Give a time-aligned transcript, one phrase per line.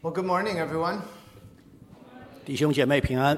[0.00, 1.00] Well, good morning, everyone.
[2.46, 3.36] 弟兄姐妹平安。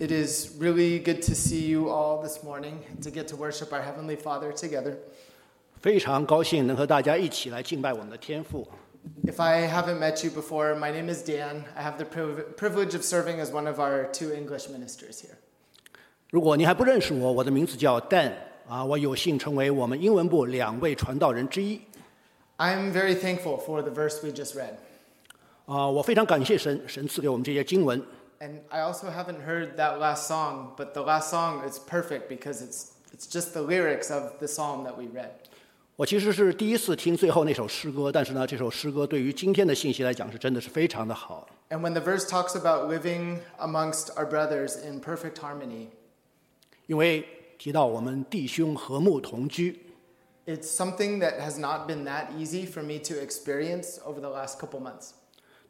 [0.00, 3.82] It is really good to see you all this morning to get to worship our
[3.82, 4.94] Heavenly Father together.
[5.82, 8.66] 非常高兴能和大家一起来敬拜我们的天父。
[9.24, 11.64] If I haven't met you before, my name is Dan.
[11.74, 12.06] I have the
[12.56, 15.36] privilege of serving as one of our two English ministers here.
[16.30, 18.32] 如果您还不认识我，我的名字叫 Dan
[18.66, 21.82] 啊，我有幸成为我们英文部两位传道人之一。
[22.56, 24.72] I'm very thankful for the verse we just read.
[28.40, 32.62] And I also haven't heard that last song, but the last song is perfect because
[32.62, 35.30] it's it's just the lyrics of the psalm that we read.
[35.96, 41.46] 我其实是第一次听最后那首诗歌，但是呢，这首诗歌对于今天的信息来讲是真的是非常的好。
[41.68, 45.88] And when the verse talks about living amongst our brothers in perfect harmony,
[46.86, 47.26] 因为
[47.58, 49.78] 提到我们弟兄和睦同居
[50.46, 54.80] ，it's something that has not been that easy for me to experience over the last couple
[54.80, 55.10] months.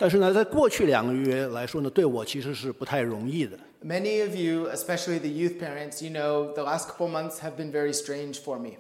[0.01, 3.59] 但是呢，在过去两个月来说呢，对我其实是不太容易的。
[3.85, 7.93] Many of you, especially the youth parents, you know, the last couple months have been very
[7.93, 8.75] strange for me.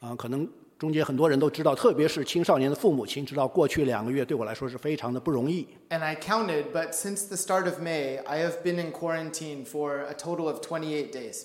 [0.00, 0.46] 啊，可能
[0.78, 5.66] 中间很多人都知道，特别是青少年的父母亲知道，过去两个月对我来说是非常的不容易。
[5.88, 10.12] And I counted, but since the start of May, I have been in quarantine for a
[10.12, 11.44] total of 28 days.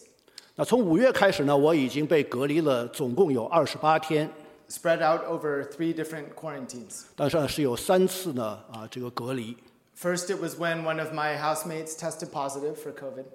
[0.56, 4.30] 那从五月开始呢，我已经被隔离了，总共有二十八天。
[4.70, 7.06] spread out over three different quarantines.
[7.16, 9.58] 但是是有三次呢啊这个隔离。
[10.00, 13.26] First, it was when one of my housemates tested positive for COVID.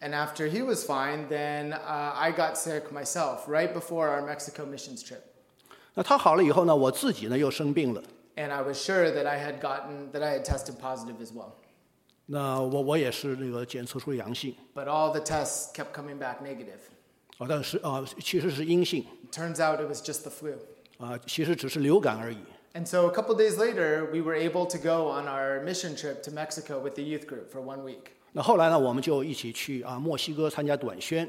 [0.00, 4.64] and after he was fine, then uh, I got sick myself right before our Mexico
[4.64, 5.22] missions trip.
[5.94, 8.02] 那他好了以后呢，我自己呢又生病了。
[8.36, 11.56] And I was sure that I had gotten that I had tested positive as well.
[12.32, 14.54] 那我我也是那个检测出阳性。
[14.74, 16.80] But all the tests kept coming back negative.
[17.36, 19.04] 啊，但是啊，其实是阴性。
[19.30, 20.54] Turns out it was just the flu.
[20.96, 22.38] 啊，其实只是流感而已。
[22.72, 26.30] And so a couple days later, we were able to go on our mission trip to
[26.30, 28.12] Mexico with the youth group for one week.
[28.32, 31.28] 那后来呢，我们就一起去啊墨西哥参加短宣。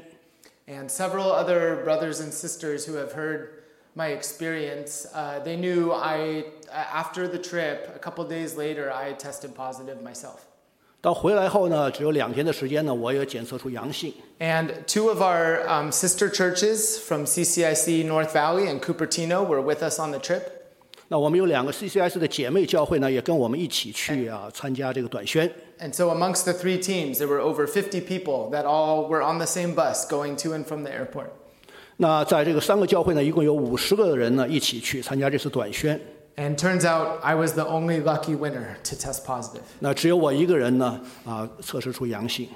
[0.66, 3.48] And several other brothers and sisters who have heard
[3.94, 7.90] my experience, uh, they knew I after the trip.
[7.94, 10.38] A couple days later, I tested positive myself.
[11.04, 14.10] 到回来后呢，只有两天的时间呢，我也检测出阳性。
[14.40, 20.00] And two of our um, sister churches from CCIC North Valley and Cupertino were with us
[20.00, 20.40] on the trip.
[21.08, 25.46] 那我们有两个的姐妹教会呢，也跟我们一起去啊参加这个短宣。
[25.78, 29.46] And so amongst the three teams, there were over 50 people that all were on the
[29.46, 31.26] same bus going to and from the airport.
[31.98, 36.00] 那在这个三个教会呢，一共有五十个人呢一起去参加这次短宣。
[36.36, 39.62] and turns out I was the only lucky winner to test positive.
[39.78, 42.48] 那只有我一个人呢，啊，测试出阳性。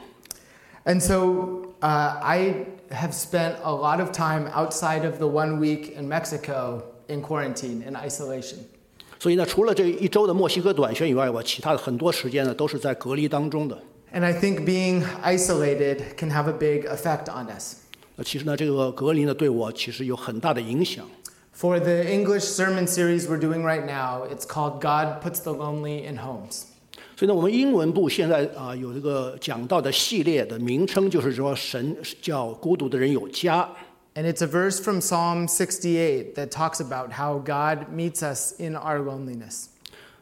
[0.84, 5.93] And so uh, I have spent a lot of time outside of the one week
[5.97, 8.56] in Mexico in quarantine in isolation.
[9.21, 13.78] 所以呢，除了这一周的墨西哥短宣以外，我其他的很多时间呢都是在隔离当中的。
[14.12, 17.77] And I think being isolated can have a big effect on us
[21.58, 24.22] for the English sermon series we're doing right now.
[24.30, 26.66] It's called God Puts the Lonely in Homes.
[27.16, 33.69] 所以呢，我们英文部现在啊有这个讲到的系列的名称，就是说神叫孤独的人有家。
[34.14, 39.02] And it's a verse from Psalm 68 that talks about how God meets us in our
[39.02, 39.64] loneliness.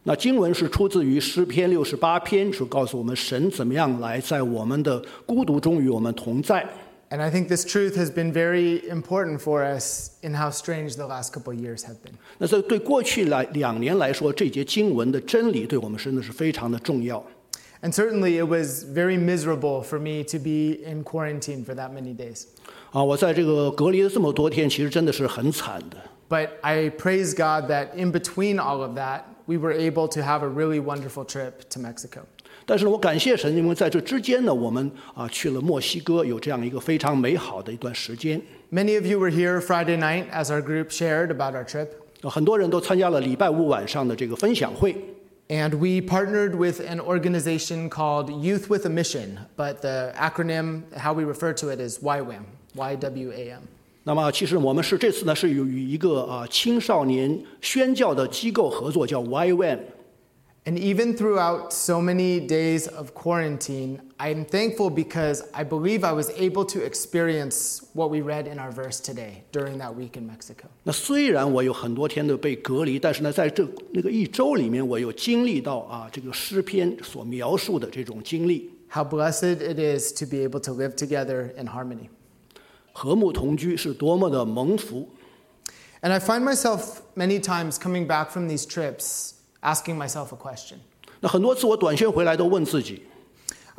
[0.04, 6.66] 那经文是出自于诗篇六十八篇，是告诉我们神怎么样来在我们的孤独中与我们同在。
[7.08, 11.32] and I think this truth has been very important for us in how strange the last
[11.32, 12.18] couple of years have been.
[17.82, 22.12] and certainly it was very miserable for me to be in quarantine for that many
[22.12, 22.48] days.
[22.90, 25.96] 啊，我在这个隔离了这么多天，其实真的是很惨的。
[26.28, 30.48] But I praise God that in between all of that, we were able to have a
[30.48, 32.22] really wonderful trip to Mexico.
[32.68, 38.42] 但是呢，我感谢神，因为在这之间呢，我们啊去了墨西哥，有这样一个非常美好的一段时间。
[38.72, 41.86] Many of you were here Friday night as our group shared about our trip.
[42.28, 44.96] 很多人都参加了礼拜五晚上的这个分享会。
[45.48, 51.22] And we partnered with an organization called Youth with a Mission, but the acronym, how we
[51.22, 52.42] refer to it, is YWAM.
[52.74, 53.58] YWAM.
[54.02, 59.78] 那么，其实我们是这次呢是与一个啊青少年宣教的机构合作，叫 YWAM。
[60.68, 66.64] and even throughout so many days of quarantine, I'm thankful because I believe I was able
[66.64, 70.66] to experience what we read in our verse today during that week in Mexico.
[70.82, 78.68] 那虽然我有很多天的被隔离，但是呢，在这那个一周里面，我有经历到啊这个诗篇所描述的这种经历。
[78.88, 82.08] How blessed it is to be able to live together in harmony.
[82.92, 85.08] 和睦同居是多么的蒙福。
[86.00, 89.34] And I find myself many times coming back from these trips
[89.66, 90.78] asking myself a question.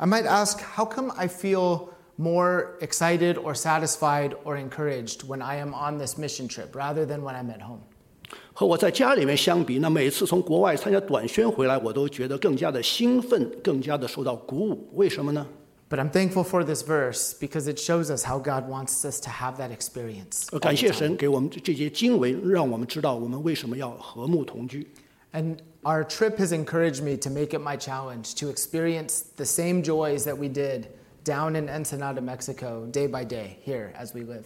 [0.00, 5.56] I might ask, how come I feel more excited or satisfied or encouraged when I
[5.56, 7.80] am on this mission trip rather than when I'm at home?
[8.52, 14.90] 和我在家里面相比，那每次从国外参加短宣回来，我都觉得更加的兴奋，更加的受到鼓舞。
[14.94, 15.46] 为什么呢
[15.88, 19.56] ？But I'm thankful for this verse because it shows us how God wants us to have
[19.56, 20.48] that experience.
[20.50, 24.86] 呃感谢神给我们这这些经文，让我们知道我们为什么要和睦同居。
[25.32, 30.24] And our trip has encouraged me to make it my challenge to experience the same joys
[30.24, 30.88] that we did
[31.24, 34.44] down in Ensenada, Mexico, day by day here as we live.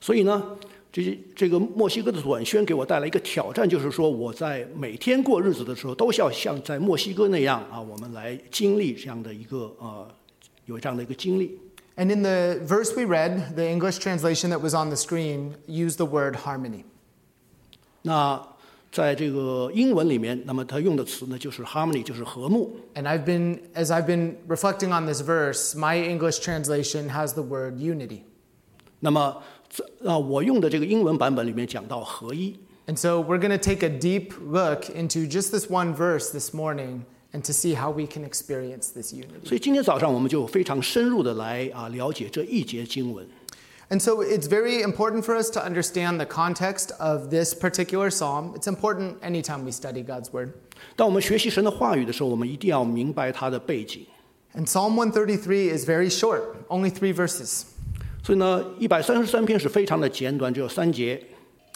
[0.00, 0.56] 所以呢，
[0.92, 10.08] 这这个墨西哥的短宣给我带来一个挑战，就是说我在每天过日子的时候，都是要像在墨西哥那样啊，我们来经历这样的一个呃，
[10.66, 11.58] 有这样的一个经历。
[11.96, 16.04] And in the verse we read, the English translation that was on the screen used the
[16.04, 16.84] word harmony.
[18.02, 18.46] 那
[18.96, 22.74] 在这个英文里面，那么它用的词呢就是 harmony，就是和睦。
[22.94, 27.74] And I've been as I've been reflecting on this verse, my English translation has the word
[27.76, 28.20] unity.
[29.00, 29.42] 那么
[30.02, 32.56] 啊，我用的这个英文版本里面讲到合一。
[32.86, 37.00] And so we're going to take a deep look into just this one verse this morning
[37.34, 39.44] and to see how we can experience this unity.
[39.44, 43.26] 所以今天早上我们就非常深入的来啊了解这一节经文。
[43.90, 48.52] and so it's very important for us to understand the context of this particular psalm.
[48.56, 50.54] It's important anytime we study God's word.
[54.54, 57.74] And Psalm 133 is very short, only three verses.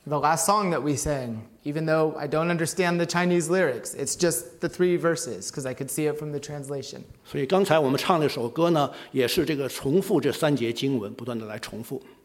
[0.07, 3.95] the last song that we sang even though I don't understand the Chinese lyrics.
[3.95, 7.05] It's just the three verses because I could see it from the translation.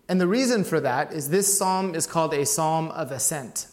[0.07, 3.67] And the reason for that is this psalm is called a psalm of ascent.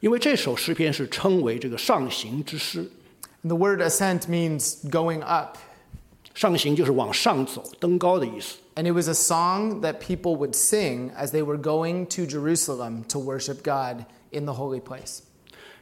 [0.00, 2.88] 因为这首诗篇是称为这个上行之诗。
[3.42, 5.58] And the word ascent means going up.
[8.76, 13.02] And it was a song that people would sing as they were going to Jerusalem
[13.08, 15.20] to worship God in the holy place.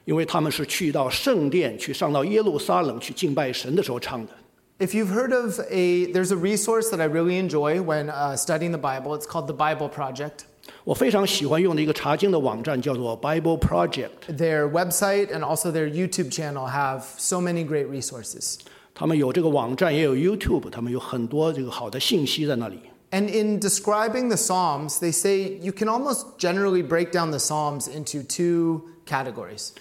[0.05, 4.33] 因为他们是去到圣殿，去上到耶路撒冷去敬拜神的时候唱的。
[4.79, 8.79] If you've heard of a, there's a resource that I really enjoy when uh, studying the
[8.79, 9.19] Bible.
[9.19, 10.45] It's called the Bible Project.
[10.85, 14.11] 我非常喜欢用的一个查经的网站叫做 Bible Project。
[14.29, 18.59] Their website and also their YouTube channel have so many great resources.
[18.95, 22.79] 他们有这个网站，也有 YouTube，他们有很多这个好的信息在那里。
[23.13, 28.23] and in describing the Psalms, they say you can almost generally break down the Psalms into
[28.23, 29.73] two categories.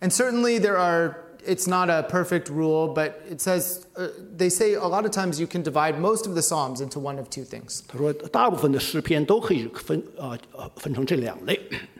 [0.00, 4.74] And certainly there are it's not a perfect rule, but it says uh, they say
[4.74, 7.44] a lot of times you can divide most of the psalms into one of two
[7.44, 7.82] things.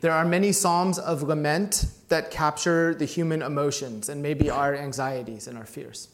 [0.01, 5.49] There are many psalms of lament that capture the human emotions and maybe our anxieties
[5.49, 6.09] and our fears.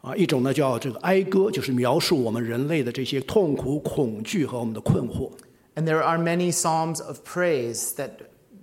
[0.00, 5.30] 啊，一种呢叫这个哀歌，就是描述我们人类的这些痛苦、恐惧和我们的困惑。
[5.74, 8.10] And there are many psalms of praise that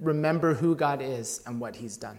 [0.01, 2.17] remember who God is and what He's done.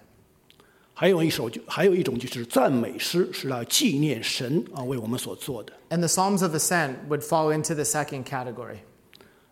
[0.92, 5.72] 还有一首就还有一种就是赞美诗，是来纪念神啊为我们所做的。
[5.90, 8.78] And the psalms of ascent would fall into the second category.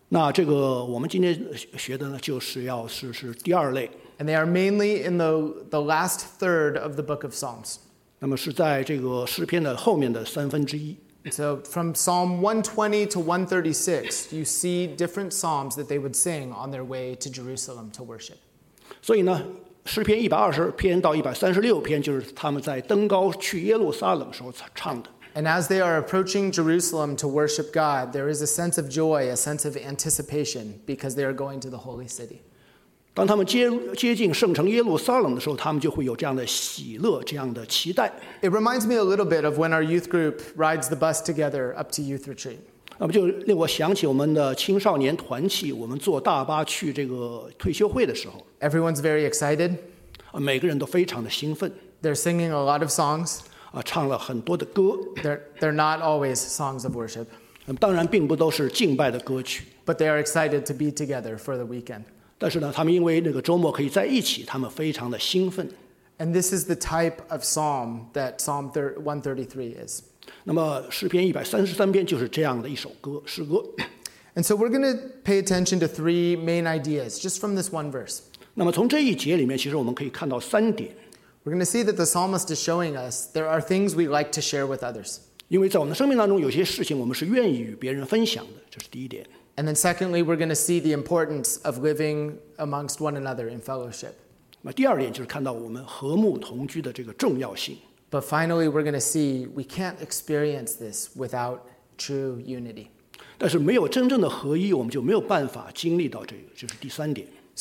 [0.09, 1.39] 那这个我们今天
[1.77, 3.89] 学的呢，就是要是是第二类。
[4.17, 7.77] And they are mainly in the the last third of the book of Psalms.
[8.25, 10.97] 那么是在这个诗篇的后面的三分之一。
[11.29, 16.83] So from Psalm 120 to 136, you see different psalms that they would sing on their
[16.83, 18.37] way to Jerusalem to worship.
[19.03, 19.43] 所以呢，
[19.85, 25.09] 诗篇一百二十篇到一百三十六篇就是他们在登高去耶路撒冷时候唱的。
[25.35, 29.35] And as they are approaching Jerusalem to worship God, there is a sense of joy, a
[29.35, 32.39] sense of anticipation, because they are going to the holy city.
[33.15, 38.11] 当他们接接近圣城耶路撒冷的时候，他们就会有这样的喜乐，这样的期待。
[38.41, 41.91] It reminds me a little bit of when our youth group rides the bus together up
[41.93, 42.57] to youth retreat.
[42.97, 49.71] 那么就令我想起我们的青少年团契，我们坐大巴去这个退休会的时候，Everyone's very excited.
[50.31, 53.39] 啊每个人都非常的兴奋，They're singing a lot of songs.
[53.71, 54.97] 啊，唱了很多的歌。
[55.23, 57.27] They're, they're not always songs of worship,
[57.65, 62.03] 那么当然并不都是敬拜的歌曲，but they are excited to be together for the weekend.
[62.37, 65.69] 但是呢，他们因为那个周末可以在一起，他们非常的兴奋。
[66.17, 70.01] And this is the type of psalm that Psalm 133 is.
[70.43, 73.63] 那么诗篇一百三十三篇就是这样的一首歌诗歌。
[74.35, 78.19] And so we're going to pay attention to three main ideas just from this one verse.
[78.53, 80.91] 那么从这一节里面，其实我们可以看到三点。
[81.43, 84.41] We're going to see that the psalmist is showing us there are things we like to
[84.41, 85.17] share with others.
[85.47, 89.25] 因为在我们的生命当中，有些事情我们是愿意与别人分享的，这是第一点。
[89.57, 94.19] and then, secondly, we're going to see the importance of living amongst one another in fellowship.
[98.11, 102.91] But finally, we're going to see we can't experience this without true unity.
[103.37, 103.47] So,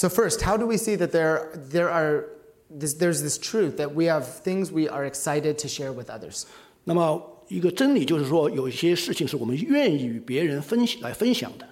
[0.08, 2.24] first, how do we see that there there are
[2.70, 6.46] this, there's this truth that we have things we are excited to share with others?
[6.84, 11.68] 那么一个真理就是说，有一些事情是我们愿意与别人分来分享的。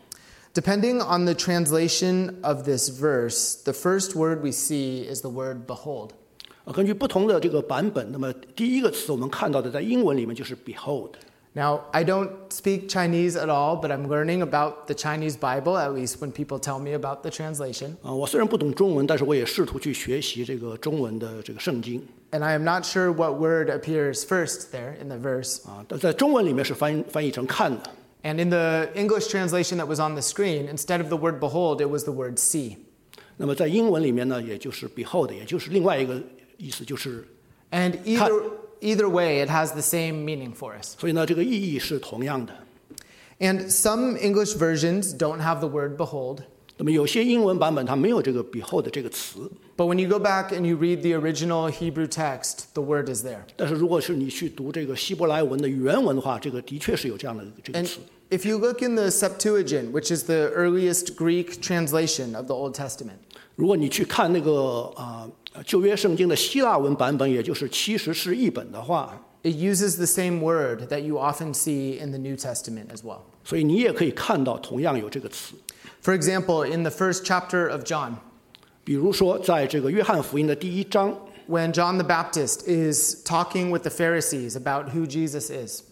[0.55, 5.67] Depending on the translation of this verse, the first word we see is the word
[5.67, 6.11] behold.
[6.75, 11.13] 根据不同的这个版本，那么第一个词我们看到的在英文里面就是 behold。
[11.55, 16.21] Now, I don't speak Chinese at all, but I'm learning about the Chinese Bible, at least
[16.21, 17.97] when people tell me about the translation.
[18.03, 25.67] 啊，我虽然不懂中文，但是我也试图去学习这个中文的这个圣经 And I am not sure what word appears first there in the verse.
[25.67, 27.91] 啊，但在中文里面是翻翻译成看的。
[28.25, 31.91] and in the English translation that was on the screen, instead of the word behold, it
[31.91, 32.77] was the word see.
[33.37, 36.23] 那么在英文里面呢，也就是 behold，也就是另外一个
[36.57, 37.27] 意思，就是
[37.71, 38.43] And either
[38.81, 40.95] either way, it has the same meaning for us.
[40.99, 42.53] 所以呢，这个意义是同样的。
[43.41, 46.43] And some English versions don't have the word behold.
[46.77, 49.51] 那么有些英文版本它没有这个 behold 这个词。
[49.77, 53.45] but when you go back and you read the original Hebrew text, the word is there.
[53.59, 53.71] And
[58.45, 63.19] you look in the Septuagint, which is the earliest Greek translation of the Old Testament，
[63.57, 73.21] 如果你去看那个啊、呃、旧约圣经的希腊文版本，也就是七十士译本的话，It uses the same word that you often see in the New Testament as well.
[73.45, 75.55] 所以你也可以看到同样有这个词。
[76.03, 78.17] For example, in the first chapter of John,
[78.85, 81.17] 比如说，在这个约翰福音的第一章
[81.49, 85.83] ，When John the Baptist is talking with the Pharisees about who Jesus is，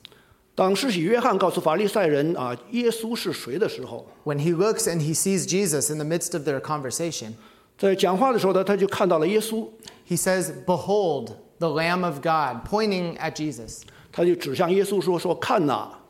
[0.56, 7.34] 当施洗约翰告诉法利赛人啊耶稣是谁的时候，When he looks and he sees Jesus in the midst of their conversation，
[7.78, 9.68] 在讲话的时候呢，他就看到了耶稣。
[10.08, 13.82] He says, "Behold the Lamb of God," pointing at Jesus。
[14.12, 16.00] 他就指向耶稣说：“说看呐、啊。”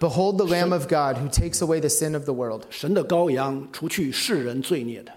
[0.00, 2.62] Behold the Lamb of God who takes away the sin of the world.
[2.70, 5.12] 神的羔羊，除去世人罪孽的。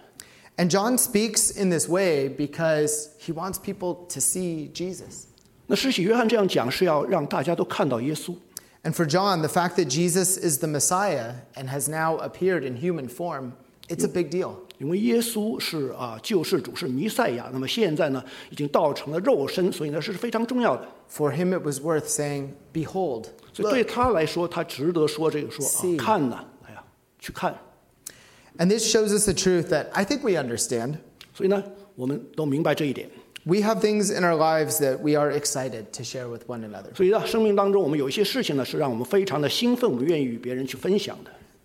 [0.60, 5.28] and John speaks in this way because he wants people to see Jesus.
[5.68, 8.36] 那施洗约翰这样讲是要让大家都看到耶稣。
[8.84, 13.08] And for John, the fact that Jesus is the Messiah and has now appeared in human
[13.08, 13.54] form,
[13.88, 14.56] it's a big deal.
[14.80, 17.50] 因为耶稣是啊救世主，是弥赛亚。
[17.54, 20.86] 那么现在呢，已经道成了肉身，所以呢，是非常重要的。
[21.10, 26.84] For him, it was worth saying, "Behold." 所以对他来说，他值得说这个说啊，看呐，哎呀，
[27.18, 27.58] 去看。
[28.58, 31.00] and this shows us the truth that I think we understand.
[33.46, 36.92] we have things in our lives that we are excited to share with one another.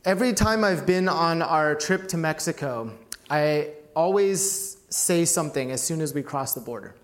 [0.04, 2.90] every time I've been on our trip to Mexico,
[3.30, 6.94] I always say something as soon as we cross the border.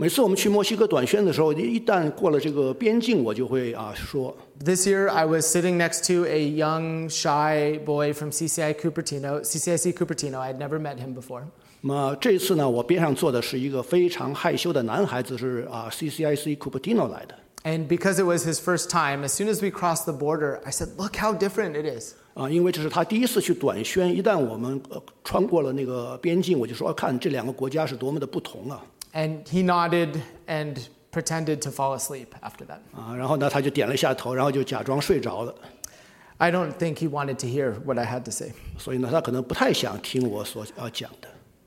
[0.00, 4.32] 每次我们去墨西哥短宣的时候，一旦过了这个边境，我就会啊说。
[4.64, 10.38] This year, I was sitting next to a young, shy boy from CCI Cupertino, CCIC Cupertino.
[10.38, 11.42] I had never met him before.
[11.80, 17.34] 那么这次呢，我边上坐的是一个非常害羞的男孩子，是啊 Cupertino 来的。
[17.64, 20.90] And because it was his first time, as soon as we crossed the border, I said,
[20.96, 28.80] "Look how different it is." 啊，因为这是他第一次去短宣，一旦我们呃穿过了那个边境，我就说，看这两个国家是多么的不同啊。
[29.14, 32.82] and he nodded and pretended to fall asleep after that.
[32.96, 33.12] Uh,
[36.40, 38.52] i don't think he wanted to hear what I had to say.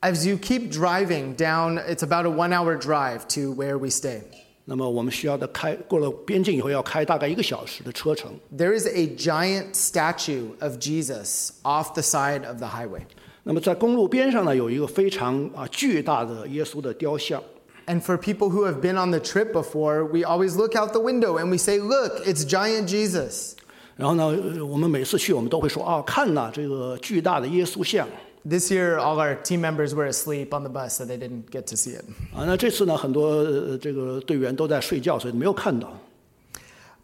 [0.04, 4.24] as you keep driving down, it's about a one-hour drive to where we stay.
[4.66, 8.32] 那么我们需要的开过了边境以后要开大概一个小时的车程。
[8.56, 13.02] There is a giant statue of Jesus off the side of the highway.
[13.44, 17.42] 那么在公路边上呢，有一个非常啊巨大的耶稣的雕像。
[17.88, 21.40] And for people who have been on the trip before, we always look out the window
[21.40, 23.54] and we say, Look, it's giant Jesus.
[23.98, 28.08] 然后呢，呃我们每次去，我们都会说啊，看呐，这个巨大的耶稣像
[28.48, 31.70] This year, all our team members were asleep on the bus, so they didn't get
[31.70, 32.04] to see it.
[32.36, 32.46] 啊。
[32.46, 35.92] 那这次呢，很多呃这个队员都在睡觉，所以没有看到。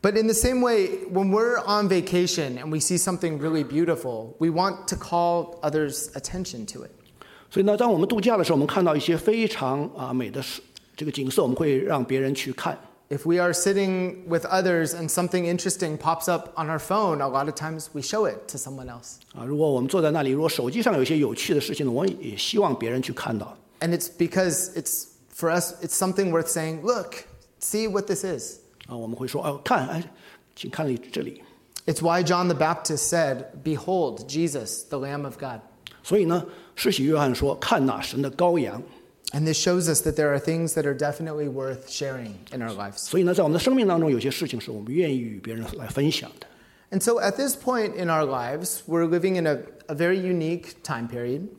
[0.01, 4.36] But in the same way, when we're on vacation and we see something really beautiful,
[4.39, 6.92] we want to call others' attention to it.
[7.50, 10.44] 所以呢，当我们度假的时候，我们看到一些非常啊美的
[10.96, 12.77] 这个景色，我们会让别人去看。
[13.10, 17.46] If we are sitting with others and something interesting pops up on our phone, a lot
[17.46, 19.16] of times we show it to someone else.
[19.34, 23.58] 啊，如果我们坐在那里，如果手机上有一些有趣的事情呢，我也希望别人去看到。
[23.80, 26.82] And it's because it's for us, it's something worth saying.
[26.84, 27.24] Look,
[27.62, 28.60] see what this is.
[31.86, 35.62] It's why John the Baptist said, "Behold, Jesus, the Lamb of God."
[36.03, 38.82] 所以呢，施洗约翰说，看哪，神的羔羊。
[39.34, 43.00] And this shows us that there are things that are definitely worth sharing in our lives.
[43.00, 46.48] 所以呢，在我们的生命当中，有些事情是我们愿意与别人来分享的。
[46.89, 51.10] And so at this point in our lives, we're living in a, a very unique time
[51.10, 51.50] period.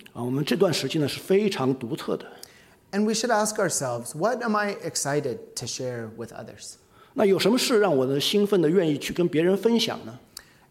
[2.91, 6.79] and we should ask ourselves, what am I excited to share with others?
[7.19, 10.17] 那有什么事让我的兴奋的愿意去跟别人分享呢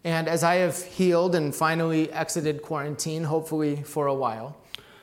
[0.02, 4.52] ？And as I have healed and finally exited quarantine, hopefully for a while,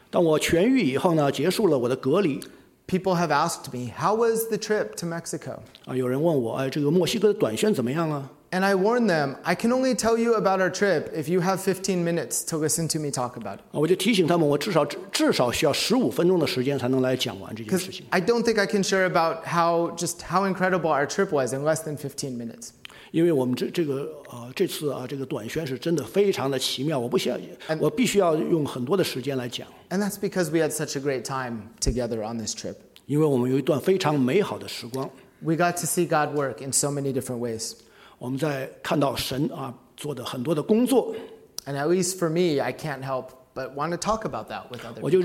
[0.09, 2.39] 当我痊愈以后呢，结束了我的隔离
[2.87, 5.57] people have asked me, How was the trip to Mexico?
[5.85, 8.27] 啊，有人问我，哎，这个墨西哥的短宣怎么样啊？
[8.51, 12.03] and I warned them, I can only tell you about our trip if you have 15
[12.03, 13.65] minutes to listen to me talk about it.
[18.11, 21.63] I don't think I can share about how just how incredible our trip was in
[21.63, 22.73] less than 15 minutes.
[23.11, 27.39] 因为我们这这个呃这次啊这个短宣是真的非常的奇妙，我不想
[27.79, 29.65] 我必须要用很多的时间来讲。
[29.89, 32.75] And that's because we had such a great time together on this trip.
[33.05, 35.09] 因为我们有一段非常美好的时光。
[35.41, 37.73] We got to see God work in so many different ways.
[38.17, 41.15] 我们在看到神啊做的很多的工作
[41.65, 45.01] ，And at least for me, I can't help but want to talk about that with other
[45.01, 45.21] 我 people.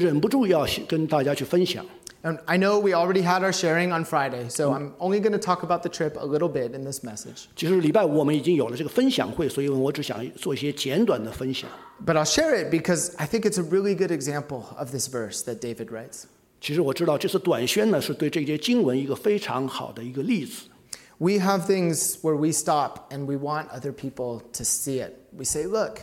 [2.22, 5.62] I know we already had our sharing on Friday, so I'm only going to talk
[5.62, 7.46] about the trip a little bit in this message.
[7.56, 11.70] 其实礼拜五我们已经有了这个分享会，所以我只想做一些简短的分享。
[12.04, 15.60] But I'll share it because I think it's a really good example of this verse that
[15.60, 16.24] David writes.
[16.60, 20.64] 其实我知道这次短宣呢是对这些经文一个非常好的一个例子。
[21.20, 25.18] we have things where we stop and we want other people to see it.
[25.36, 26.00] We say, look.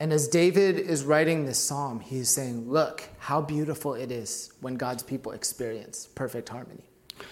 [0.00, 4.50] and as David is writing this psalm, he is saying, look how beautiful it is
[4.60, 6.82] when God's people experience perfect harmony.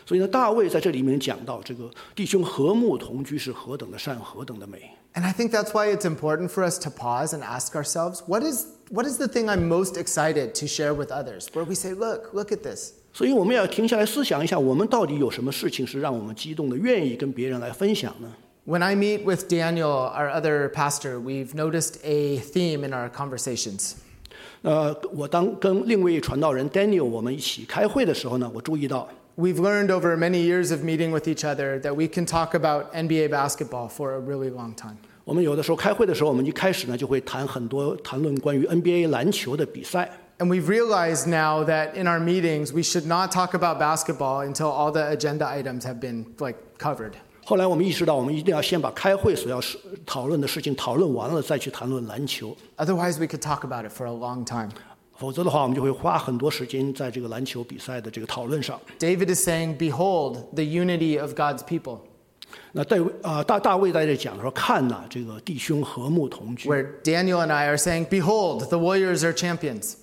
[0.06, 4.96] 所以呢，大卫在这里面讲到这个弟兄和睦同居是何等的善，何等的美。
[5.14, 8.66] And I think that's why it's important for us to pause and ask ourselves, what is
[8.90, 11.48] what is the thing I'm most excited to share with others?
[11.52, 12.94] Where we say, look, look at this.
[13.14, 18.28] 所以我们要停下来思想一下，我们到底有什么事情是让我们激动的，愿意跟别人来分享呢
[18.66, 23.92] ？When I meet with Daniel, our other pastor, we've noticed a theme in our conversations.
[24.62, 32.26] 呃，我当跟另一位传道人 Daniel 我们一起开会的时候呢，我注意到，We've learned over many years of meeting with each other that we can
[32.26, 34.96] talk about NBA basketball for a really long time.
[35.24, 40.10] 我们有的时候开会的时候，我们一开始呢就会谈很多谈论关于 NBA 篮球的比赛。
[40.44, 44.92] and we've realized now that in our meetings, we should not talk about basketball until all
[44.92, 47.12] the agenda items have been like covered.
[47.46, 52.54] 后来我们意识到，我们一定要先把开会所要是讨论的事情讨论完了，再去谈论篮球。
[52.76, 54.68] Otherwise, we could talk about it for a long time.
[55.16, 58.78] 否则的话，我们就会花很多时间在这个篮球比赛的这个讨论上。
[58.98, 62.00] David is saying, "Behold the unity of God's people."
[62.72, 66.68] 那大卫啊，大大卫在这讲说，看呐，这个弟兄和睦同居。
[66.68, 69.94] Where Daniel and I are saying, "Behold, the warriors are champions."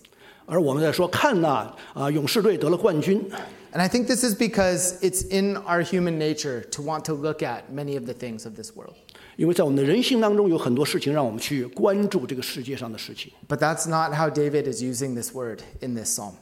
[0.52, 3.24] 而我们在说，看呐，啊，勇士队得了冠军。
[3.72, 7.72] And I think this is because it's in our human nature to want to look at
[7.74, 8.96] many of the things of this world.
[9.38, 13.32] 因为在我们的人性当中，有很多事情让我们去关注这个世界上的事情。
[13.48, 16.34] But that's not how David is using this word in this psalm.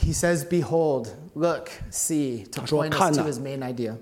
[0.00, 3.98] He says, "Behold, look, see," to point us to his main idea.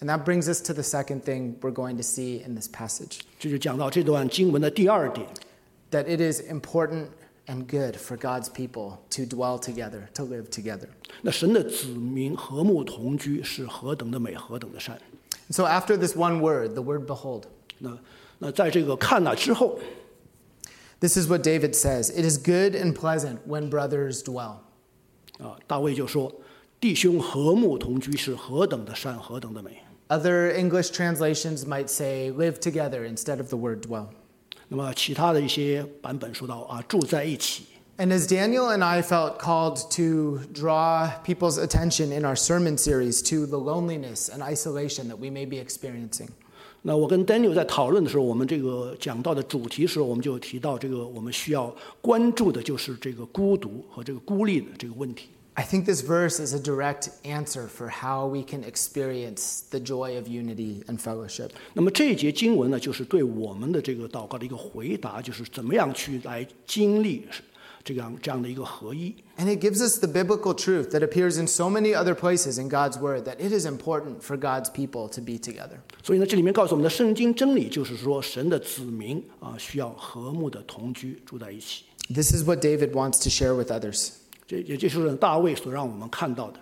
[0.00, 3.24] And that brings us to the second thing we're going to see in this passage.
[5.90, 7.10] That it is important
[7.48, 10.88] and good for God's people to dwell together, to live together.
[15.48, 17.46] so after this one word, the word behold.
[17.78, 17.98] 那
[18.38, 19.78] 那在这个看了之后
[21.00, 22.10] ，This is what David says.
[22.10, 24.56] It is good and pleasant when brothers dwell.
[25.38, 26.34] 啊，大卫就说
[26.80, 34.06] ：“弟兄和睦同居是何等的善，何等的美。” Other English translations might say live together instead of the word dwell.
[34.68, 37.64] 那么其他的一些版本说到啊住在一起。
[37.98, 43.46] And as Daniel and I felt called to draw people's attention in our sermon series to
[43.46, 46.28] the loneliness and isolation that we may be experiencing.
[46.82, 55.30] 那我跟 Daniel 在讨论的时候，我们这个讲到的主题时候，我们就提到这个我们需要关注的就是这个孤独和这个孤立的这个问题。
[55.58, 60.28] I think this verse is a direct answer for how we can experience the joy of
[60.28, 61.52] unity and fellowship.
[61.72, 67.26] 那么这一节经文呢，就是对我们的这个祷告的一个回答，就是怎么样去来经历
[67.82, 69.14] 这样这样的一个合一。
[69.38, 72.98] And it gives us the biblical truth that appears in so many other places in God's
[72.98, 75.78] word that it is important for God's people to be together.
[76.02, 81.84] 所以呢，这里面告诉我们的圣经真理就是说，神的子民啊，需要和睦的同居住在一起。
[82.12, 84.10] This is what David wants to share with others.
[84.46, 86.60] 这也就是大卫所让我们看到的。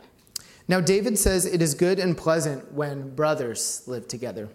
[0.67, 4.49] Now, David says it is good and pleasant when brothers live together.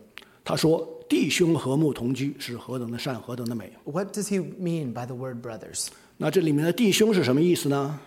[0.44, 3.72] 他说：“弟兄和睦同居是何等的善，何等的美。
[3.84, 5.90] What does he mean by the word brothers?
[6.18, 8.00] ”那这里面的弟兄是什么意思呢？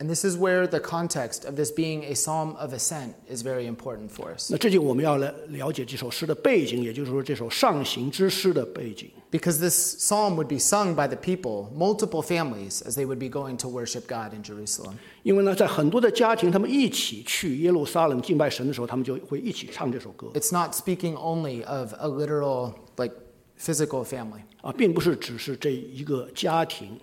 [0.00, 3.66] And this is where the context of this being a psalm of ascent is very
[3.66, 4.50] important for us.
[4.50, 9.10] 那这就我们要来了解这首诗的背景，也就是说这首上行之诗的背景。
[9.30, 13.58] Because this psalm would be sung by the people, multiple families, as they would be going
[13.58, 14.94] to worship God in Jerusalem.
[15.22, 20.28] 因为呢，在很多的家庭，他们一起去耶路撒冷敬拜神的时候，他们就会一起唱这首歌。
[20.32, 23.14] It's not speaking only of a literal, like,
[23.60, 24.40] physical family.
[24.62, 26.98] 啊，并不是只是这一个家庭。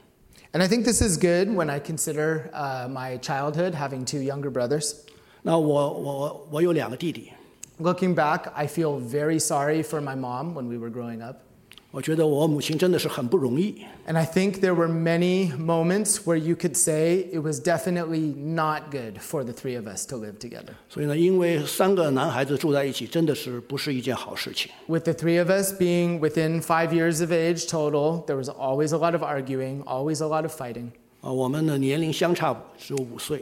[0.57, 4.49] and I think this is good when I consider uh, my childhood, having two younger
[4.49, 5.05] brothers.
[5.43, 7.31] 那我我我有两个弟弟。
[7.79, 11.41] Looking back, I feel very sorry for my mom when we were growing up.
[11.91, 13.83] 我觉得我母亲真的是很不容易。
[14.07, 19.19] And I think there were many moments where you could say it was definitely not good
[19.19, 20.73] for the three of us to live together.
[20.89, 24.71] 所以呢，因为三个男孩子住在一起，真的是不是一件好事情。
[24.87, 28.97] With the three of us being within five years of age total, there was always a
[28.97, 30.91] lot of arguing, always a lot of fighting.
[31.21, 33.41] Uh, 啊，我们的年龄相差只有五岁。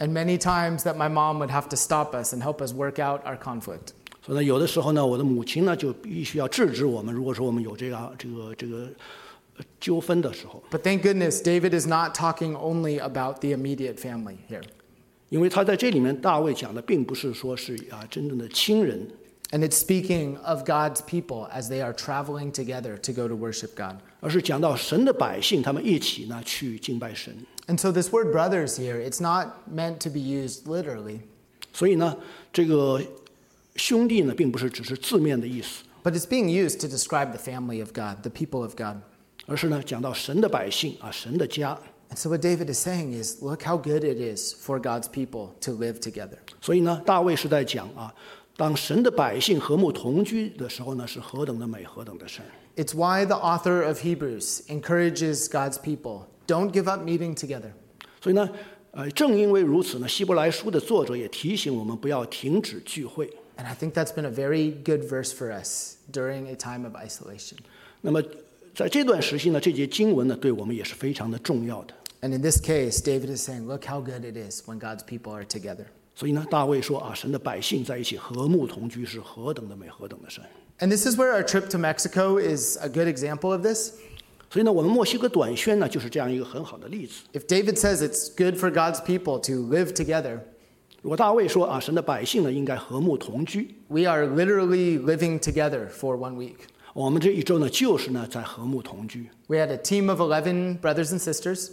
[0.00, 2.98] And many times that my mom would have to stop us and help us work
[2.98, 3.92] out our conflict.
[4.24, 7.14] 所以呢，有的时候呢，我的母亲呢就必须要制止我们。
[7.14, 8.88] 如果说我们有这样这个这个
[9.58, 14.62] 呃纠纷的时候，But thank goodness, David is not talking only about the immediate family here.
[15.28, 19.06] 因为他在这里面大卫讲的并不是说是啊真正的亲人
[19.50, 23.96] ，And it's speaking of God's people as they are traveling together to go to worship God.
[24.20, 27.34] 而是讲到神的百姓他们一起呢去敬拜神。
[27.66, 31.20] And so this word brothers here, it's not meant to be used literally,
[31.72, 32.16] 所以呢，
[32.52, 33.00] 这个
[33.76, 35.82] 兄弟呢，并不是只是字面的意思。
[36.02, 38.98] But it's being used to describe the family of God, the people of God.
[39.46, 41.78] 而是呢，讲到神的百姓啊，神的家。
[42.10, 45.72] And so what David is saying is, look how good it is for God's people to
[45.72, 46.38] live together.
[46.60, 48.14] 所以呢，大卫是在讲啊，
[48.56, 52.44] 当神的百姓和睦同居的时候呢，是何等的美，何等的深。
[52.76, 57.72] It's why the author of Hebrews encourages God's people, don't give up meeting together.
[58.20, 58.48] 所以呢，
[58.92, 63.30] 呃，正因为如此呢，希伯来书的作者也提醒我们不要停止聚会。
[63.56, 67.58] and I think that's been a very good verse for us during a time of isolation.
[68.00, 68.20] 那么
[68.74, 71.94] 在这段时期呢，这节经文呢，对我们也是非常的重要的。
[72.20, 75.44] And in this case, David is saying, "Look how good it is when God's people are
[75.44, 75.84] together."
[76.16, 80.42] 所以呢，大卫说啊，神的百姓在一起和睦同居是何等的美，何等的神。
[80.80, 83.92] And this is where our trip to Mexico is a good example of this.
[84.50, 87.22] 所以呢，我们墨西哥短宣呢，就是这样一个很好的例子。
[87.32, 90.40] If David says it's good for God's people to live together.
[91.04, 96.54] 如果大卫说啊，神的百姓呢应该和睦同居，We are literally living together for one week.
[96.94, 99.26] 我们这一周呢，就是呢，在和睦同居。
[99.46, 101.68] We had a team of eleven brothers and sisters.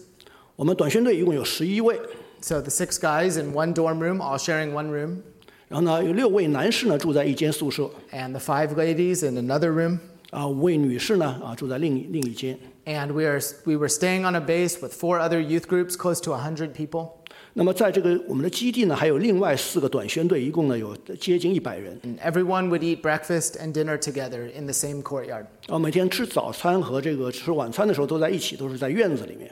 [0.58, 1.98] 我们短宣队一共有十一位。
[2.42, 5.20] So the six guys in one dorm room, all sharing one room.
[5.70, 7.90] 然后呢，有六位男士呢，住在一间宿舍。
[8.12, 10.00] And the five ladies in another room.
[10.32, 12.60] 啊，五位女士呢，啊，住在另另一间。
[12.84, 16.34] And we are we were staying on a base with four other youth groups, close to
[16.34, 17.21] hundred people.
[17.54, 22.00] 那么在这个我们的基地呢，还有另外四个短宣队，一共呢有接近一百人。
[22.24, 25.46] Everyone would eat breakfast and dinner together in the same courtyard.
[25.80, 29.52] 每天吃早餐和这个吃晚餐的时候都在一起，都是在院子里面。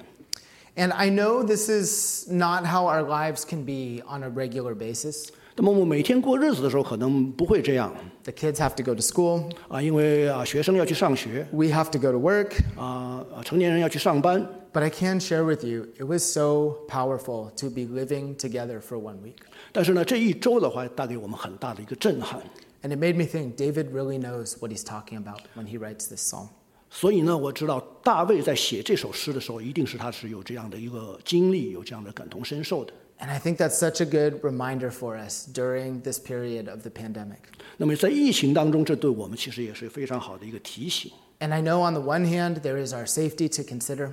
[0.76, 5.28] And I know this is not how our lives can be on a regular basis.
[5.56, 7.94] 那么我们每天过日子的时候可能不会这样
[8.30, 9.50] The kids have to go to school.
[9.70, 11.48] Uh, 啊，因为啊，学生要去上学。
[11.52, 12.52] We have to go to work.
[12.78, 14.48] Uh, 啊，成年人要去上班。
[14.72, 19.16] But I can share with you, it was so powerful to be living together for one
[19.24, 19.38] week.
[19.72, 22.40] 但是呢，这一周的话，带给我们很大的一个震撼。
[22.84, 26.22] And it made me think David really knows what he's talking about when he writes this
[26.32, 26.50] psalm.
[26.92, 32.94] 所以呢，我知道大卫在写这首诗的时候，一定是他是有这样的一个经历，有这样的感同身受的。
[33.22, 37.40] and I think that's such a good reminder for us during this period of the pandemic.
[37.76, 41.12] 那么在疫情当中，这对我们其实也是非常好的一个提醒。
[41.40, 44.12] And I know on the one hand there is our safety to consider.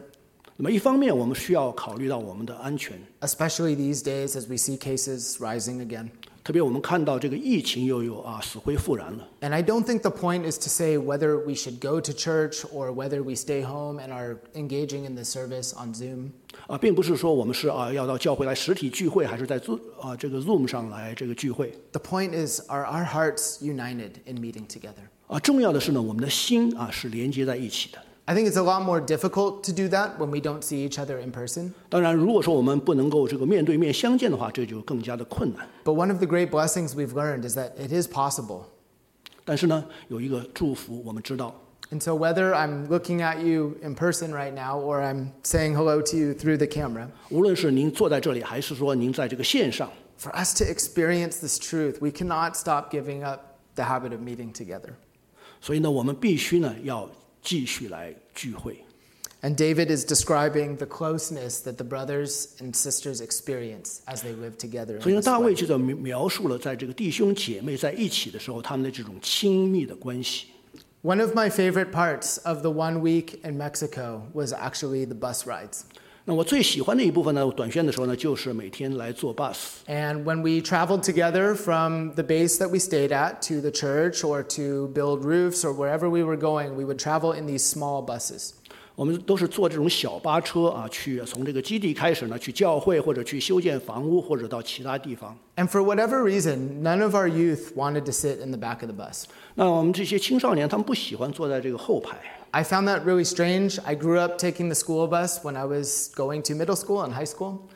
[0.56, 6.08] 那么一方面，我们需要考虑到我们的安全，especially these days as we see cases rising again.
[9.40, 12.64] And I don't think the point is to say whether we should go to church
[12.72, 16.32] or whether we stay home and are engaging in the service on Zoom.
[16.68, 21.72] 啊，并不是说我们是啊要到教会来实体聚会，还是在 Zoom 啊这个 Zoom 上来这个聚会。
[21.92, 25.10] The point is, are our hearts united in meeting together?
[28.28, 30.98] I think it's a lot more difficult to do that when we don't see each
[30.98, 31.72] other in person.
[31.88, 35.68] 当然，如果说我们不能够这个面对面相见的话，这就更加的困难。
[35.84, 38.64] But one of the great blessings we've learned is that it is possible.
[39.44, 41.54] 但是呢，有一个祝福，我们知道。
[41.92, 46.16] And so whether I'm looking at you in person right now or I'm saying hello to
[46.16, 47.10] you through the camera,
[50.18, 54.52] for us to experience this truth, we cannot stop giving up the habit of meeting
[54.52, 54.94] together.
[55.60, 57.08] 所以呢，我们必须呢要
[57.46, 58.76] 继续来聚会。
[59.42, 65.00] And David is describing the closeness that the brothers and sisters experience as they live together.
[65.00, 70.48] 所以大卫就在描描述了在这个弟兄姐妹在一起的时候，他们的这种亲密的关系。
[71.02, 75.82] One of my favorite parts of the one week in Mexico was actually the bus rides.
[76.28, 76.36] And
[79.36, 79.84] bus。
[79.86, 84.42] And when we traveled together from the base that we stayed at to the church or
[84.42, 88.54] to build roofs or wherever we were going, we would travel in these small buses.
[88.96, 95.36] 我们都是坐这种小巴车啊，去从这个基地开始呢，去教会或者去修建房屋，或者到其他地方。
[95.56, 98.94] And for whatever reason, none of our youth wanted to sit in the back of the
[98.94, 99.24] bus.
[99.54, 102.16] 那我们这些青少年，他们不喜欢坐在这个后排。
[102.56, 103.78] I found that really strange.
[103.84, 107.12] I grew up taking the school bus when I was going to middle school and
[107.12, 107.68] high school.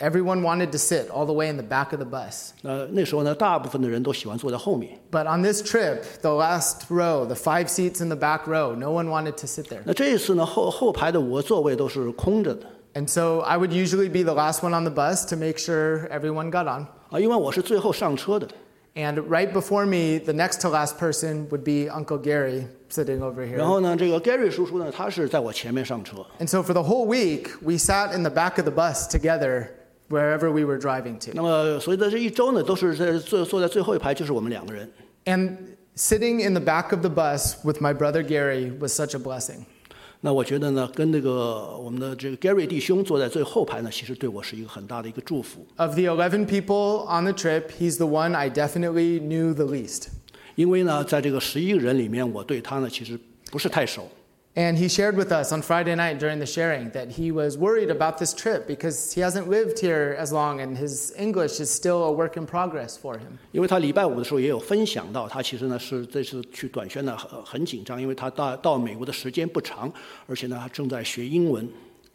[0.00, 2.54] everyone wanted to sit all the way in the back of the bus.
[5.10, 8.92] but on this trip, the last row, the five seats in the back row, no
[8.92, 9.82] one wanted to sit there.
[12.94, 16.06] and so I would usually be the last one on the bus to make sure
[16.08, 16.86] everyone got on.
[18.96, 23.44] And right before me, the next to last person would be Uncle Gary sitting over
[23.44, 23.56] here.
[23.56, 26.24] 然后呢，这个 Gary 叔叔呢，他是在我前面上车。
[26.38, 29.70] And so for the whole week, we sat in the back of the bus together
[30.08, 31.32] wherever we were driving to.
[31.42, 34.88] 么，所以在这一周呢，都是在坐坐在最后一排，就是我们两个人。
[35.24, 35.56] And
[35.96, 39.64] sitting in the back of the bus with my brother Gary was such a blessing.
[40.26, 45.66] 那我觉得呢，跟那个我们的这个 Gary 弟兄坐在最后排呢，其实对我是一个很大的一个祝福。
[45.76, 50.04] Of the eleven people on the trip, he's the one I definitely knew the least.
[50.54, 54.08] 因为呢，在这个十一个人里面，我对他呢其实不是太熟。
[54.56, 58.18] And he shared with us on Friday night during the sharing that he was worried about
[58.18, 62.12] this trip because he hasn't lived here as long and his English is still a
[62.12, 63.36] work in progress for him.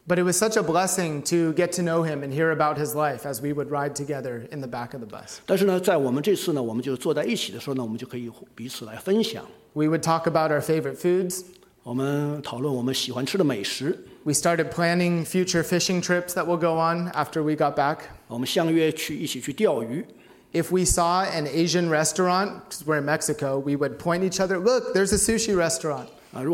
[0.08, 2.96] But it was such a blessing to get to know him and hear about his
[2.96, 5.42] life as we would ride together in the back of the bus.
[5.46, 9.46] 但是呢，在我们这次呢，我们就坐在一起的时候呢，我们就可以彼此来分享。
[9.74, 11.44] We would talk about our favorite foods.
[11.84, 13.98] 我们讨论我们喜欢吃的美食。
[14.24, 18.00] We started planning future fishing trips that will go on after we got back.
[18.28, 20.06] 我们相约去一起去钓鱼。
[20.52, 24.94] If we saw an Asian restaurant, because we're in Mexico, we would point each other, look,
[24.96, 26.10] there's a sushi restaurant.
[26.32, 26.48] And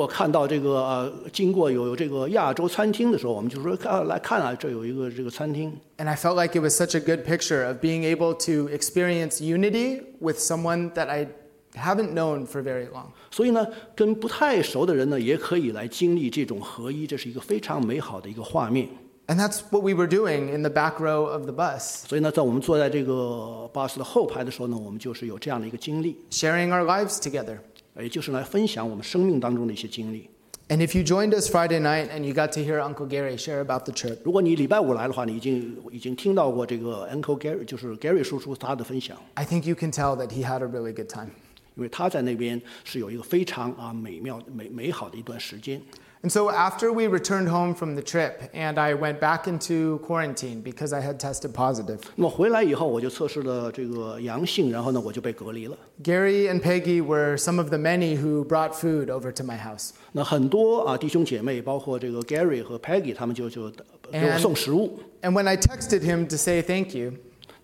[6.09, 10.01] I felt like it was such a good picture of being able to experience unity
[10.19, 11.27] with someone that I
[11.75, 13.07] haven't known for very long.
[13.31, 18.87] 所以呢，跟不太熟的人呢，也可以来经历这种合一，这是一个非常美好的一个画面。
[19.27, 26.69] And that's what we were doing in the back row of the bus, 所以呢，在我们坐在这个 bus 的后排的时候呢，我们就是有这样的一个经历，sharing
[26.69, 27.57] our lives together.
[27.99, 30.29] 也就是来分享我们生命当中的一些经历。
[30.67, 33.85] And if you joined us Friday night and you got to hear Uncle Gary share about
[33.85, 39.17] the trip, 如果你礼拜五来的话，你已经已经听到过这个 Uncle Gary，就是 Gary 叔叔他的分享。
[39.35, 41.29] I think you can tell that he had a really good time.
[41.75, 45.81] 因为他在那边是有一个非常啊美妙美美好的一段时间。
[46.23, 50.91] And so after we returned home from the trip, and I went back into quarantine because
[50.91, 51.99] I had tested positive.
[52.15, 55.77] 那么回来以后，我就测试了这个阳性，然后呢，我就被隔离了。
[56.03, 59.91] Gary and Peggy were some of the many who brought food over to my house.
[60.13, 63.69] 那很多啊弟兄姐妹，包括这个 Gary 和 Peggy，他们就就
[64.11, 64.97] 给我送食物。
[65.21, 67.13] And when I texted him to say thank you.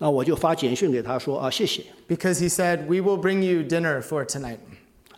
[0.03, 1.83] 那我就发简讯给他说啊，谢谢。
[2.07, 4.57] Because he said we will bring you dinner for tonight.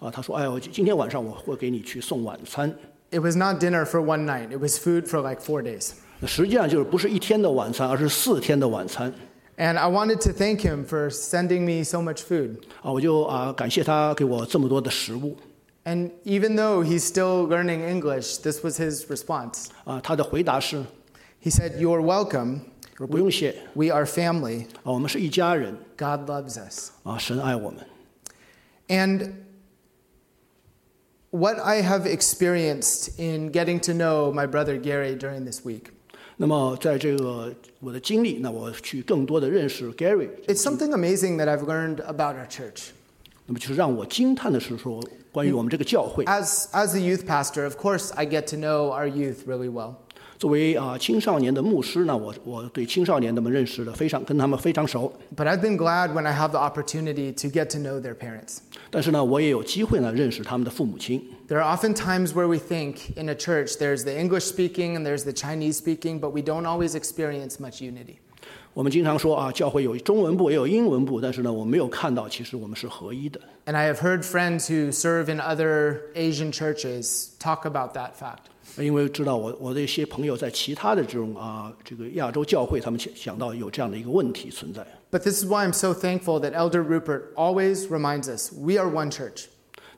[0.01, 2.75] 啊，他说哎，我今天晚上我会给你去送晚餐。
[3.09, 4.49] It was not dinner for one night.
[4.49, 5.91] It was food for like four days.
[6.27, 9.13] 实际上就是不是一天的晚餐，而是四天的晚餐。
[9.55, 12.57] And I wanted to thank him for sending me so much food.
[12.81, 15.37] 啊，我就啊感谢他给我这么多的食物。
[15.85, 19.67] And even though he's still learning English, this was his response.
[19.85, 20.83] 啊，他的回答是
[21.41, 22.59] ，He said, "You're welcome."
[22.97, 23.55] 不用谢。
[23.73, 24.67] We are family.
[25.97, 26.91] God loves us.
[27.03, 27.79] 啊，神爱我们。
[28.87, 29.31] And
[31.31, 35.85] what I have experienced in getting to know my brother Gary during this week.
[36.37, 40.29] 那么，在这个我的经历，那我去更多的认识 Gary。
[40.47, 42.89] It's something amazing that I've learned about our church.
[43.45, 46.25] 那么，就是让我惊叹的是说，关于我们这个教会。
[46.25, 49.95] As as a youth pastor, of course, I get to know our youth really well.
[55.35, 58.57] But I've been glad when I have the opportunity to get to know their parents.
[58.91, 61.23] 但是呢，我也有机会呢认识他们的父母亲。
[61.47, 65.23] There are often times where we think in a church there's the English speaking and there's
[65.23, 68.17] the Chinese speaking, but we don't always experience much unity.
[68.73, 73.39] 我们经常说啊，教会有中文部也有英文部，但是呢，我没有看到其实我们是合一的。
[73.65, 78.49] And I have heard friends who serve in other Asian churches talk about that fact.
[85.11, 88.89] But this is why I'm so thankful that Elder Rupert always reminds us we are
[88.89, 89.47] one church.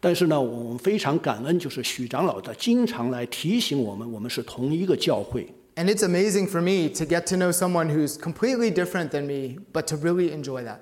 [0.01, 5.47] 但是呢，我们非常感恩，就是许长老他经常来提醒我们，我们是同一个教会。
[5.75, 9.88] And it's amazing for me to get to know someone who's completely different than me, but
[9.88, 10.79] to really enjoy that.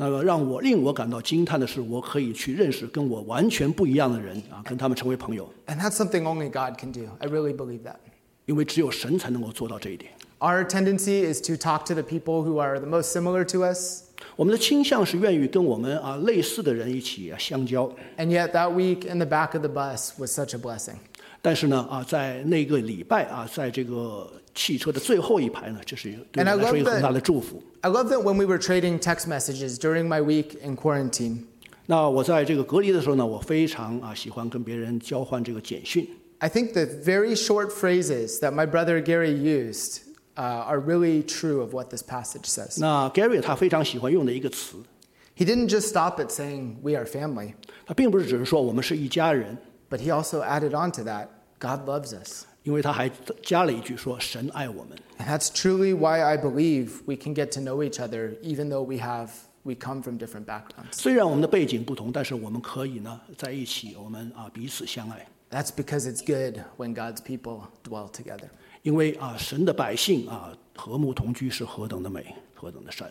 [0.00, 7.02] 那个让我令我感到惊叹的是，我可以去认识跟我完全不一样的人啊，跟他们成为朋友，And that's something only God can do.
[7.18, 7.96] I really believe that.
[8.46, 10.12] 因为只有神才能够做到这一点。
[10.38, 14.04] Our tendency is to talk to the people who are the most similar to us.
[14.36, 17.86] 我们的倾向是愿意跟我们啊类似的人一起啊相交
[18.16, 20.96] ，And yet, that week in the back of the bus was such a blessing.
[21.42, 27.62] 但是呢啊，在那个礼拜啊，在这个汽车的最后一排呢，这是对我来说一个很大的祝福。
[27.80, 31.44] I love that when we were trading text messages during my week in quarantine.
[31.86, 36.06] 那我在这个隔离的时候呢，我非常啊喜欢跟别人交换这个简讯。
[36.40, 40.00] I think the very short phrases that my brother Gary used
[40.36, 42.78] uh, are really true of what this passage says.
[43.14, 44.76] Gary 他非常喜欢用的一个词
[45.38, 47.54] ，He didn't just stop at saying, We are family.
[47.86, 49.56] 他并不是只是说我们是一家人。
[49.88, 52.44] But he also added on to that, God loves us.
[52.62, 53.10] 因为他还
[53.42, 58.96] 加了一句说：“神爱我们。” That's truly why I believe we can get to know each other, even though we
[58.96, 59.30] have
[59.62, 60.92] we come from different backgrounds.
[60.92, 65.26] 虽然我们的背景不同，但是我们可以呢在一起，我们啊彼此相爱。
[65.50, 68.48] That's because it's good when God's people dwell together.
[68.82, 73.10] 因为啊神的百姓啊和睦同居是何等的美，何等的善。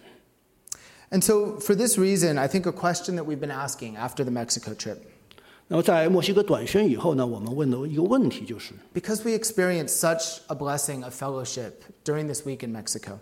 [1.12, 4.31] And so for this reason, I think a question that we've been asking after the
[4.31, 4.99] Mexico trip.
[5.71, 13.19] 那么在墨西哥短宣以后呢，我们问的一个问题就是：Because we experience such a blessing of fellowship during this week in Mexico，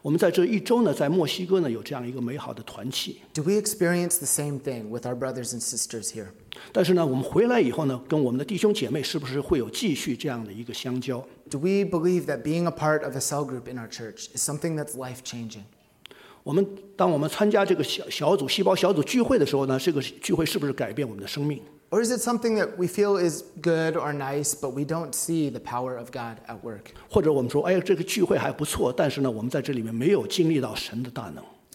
[0.00, 3.18] 我们在这一周呢，在墨西哥呢有这样一个美好的团契。
[3.34, 6.28] Do we experience the same thing with our brothers and sisters here？
[6.72, 14.76] 但是呢，我们回来以后呢，跟我们的弟兄姐妹是不是会有继续这样的一个相交？Do we believe that being a part of a cell group in our church is something
[14.76, 15.64] that's life changing？
[16.42, 21.60] 我们当我们参加这个小小组细胞小组聚会的时候呢，这个聚会是不是改变我们的生命
[21.92, 25.50] or is it something that we feel is good or nice, but we don't see
[25.50, 26.92] the power of God at work?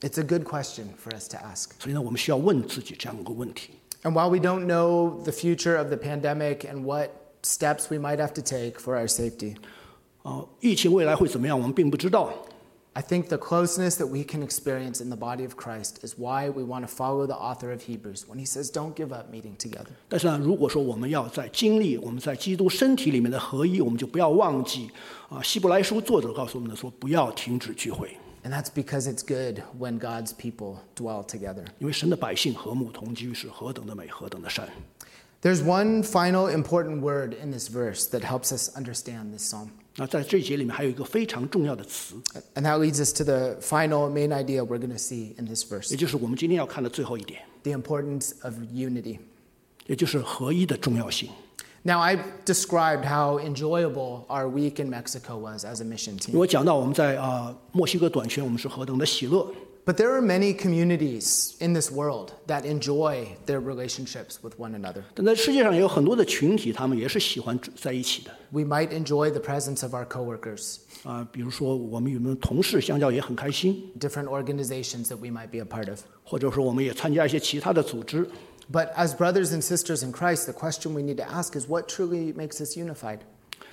[0.03, 1.79] it's a good question for us to ask.
[4.03, 7.09] and while we don't know the future of the pandemic and what
[7.41, 9.55] steps we might have to take for our safety,
[12.97, 16.49] I think the closeness that we can experience in the body of Christ is why
[16.49, 19.55] we want to follow the author of Hebrews when he says, "Don't give up meeting
[19.59, 24.89] together." 但是呢，如果说我们要在经历我们在基督身体里面的合一，我们就不要忘记
[25.29, 28.17] 啊，希伯来书作者告诉我们的说，不要停止聚会。
[28.43, 31.65] And that's because it's good when God's people dwell together.
[35.41, 39.69] There's one final important word in this verse that helps us understand this psalm.
[39.99, 42.13] 那在这一节里面还有一个非常重要的词
[42.53, 47.71] ，and that leads us to the final main idea we're going to see in this verse，也就是我们今天要看的最后一点，the
[47.71, 49.17] importance of unity，
[49.87, 51.29] 也就是合一的重要性。
[51.81, 56.37] Now I described how enjoyable our week in Mexico was as a mission team。
[56.37, 59.51] 我讲到我们在啊墨西哥短宣，我们是何等的喜乐。
[59.87, 65.05] but there are many communities in this world that enjoy their relationships with one another.
[68.51, 70.79] We might enjoy the presence of our coworkers.
[71.03, 73.89] 啊，比如说我们与我们同事相交也很开心。
[73.97, 76.01] Different organizations that we might be a part of.
[76.25, 78.27] 或者说我们也参加一些其他的组织。
[78.69, 82.33] But as brothers and sisters in Christ, the question we need to ask is what truly
[82.33, 83.19] makes us unified.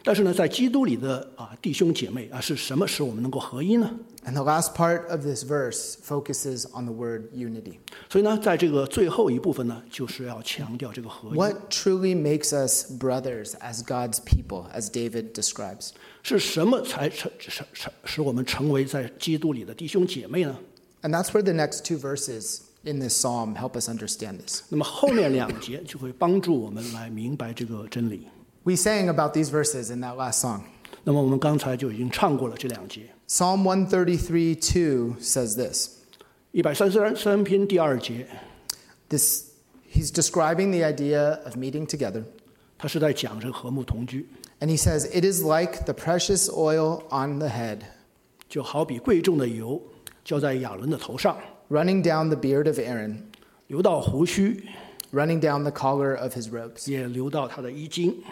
[0.07, 3.91] 但是呢，在基督里的啊弟兄姐妹啊，是什么使我们能够合一呢
[4.27, 7.79] ？And the last part of this verse focuses on the word unity.
[8.11, 11.39] 所以呢，在这个最后一部分呢，就是要强调这个合一。
[11.39, 15.93] What truly makes us brothers as God's people, as David describes?
[16.23, 20.59] 是什么才成成成使我们成为在基督里的弟兄姐妹呢
[21.01, 24.63] ？And that's where the next two verses in this psalm help us understand this.
[28.67, 30.65] We sang about these verses in that last song.
[31.05, 31.15] Psalm
[33.65, 35.91] 133:2 says this.
[36.51, 38.27] 一百三十三篇第二节。
[39.11, 39.51] This
[39.93, 42.25] he's describing the idea of meeting together.
[44.61, 47.81] And he says it is like the precious oil on the head.
[48.49, 49.83] 就好比贵重的油
[50.25, 51.37] 浇在亚伦的头上。
[51.69, 53.25] Running down the beard of Aaron.
[53.67, 54.67] 流到胡须。
[55.13, 56.91] Running down the collar of his robes.
[56.91, 58.23] 也流到他的衣襟。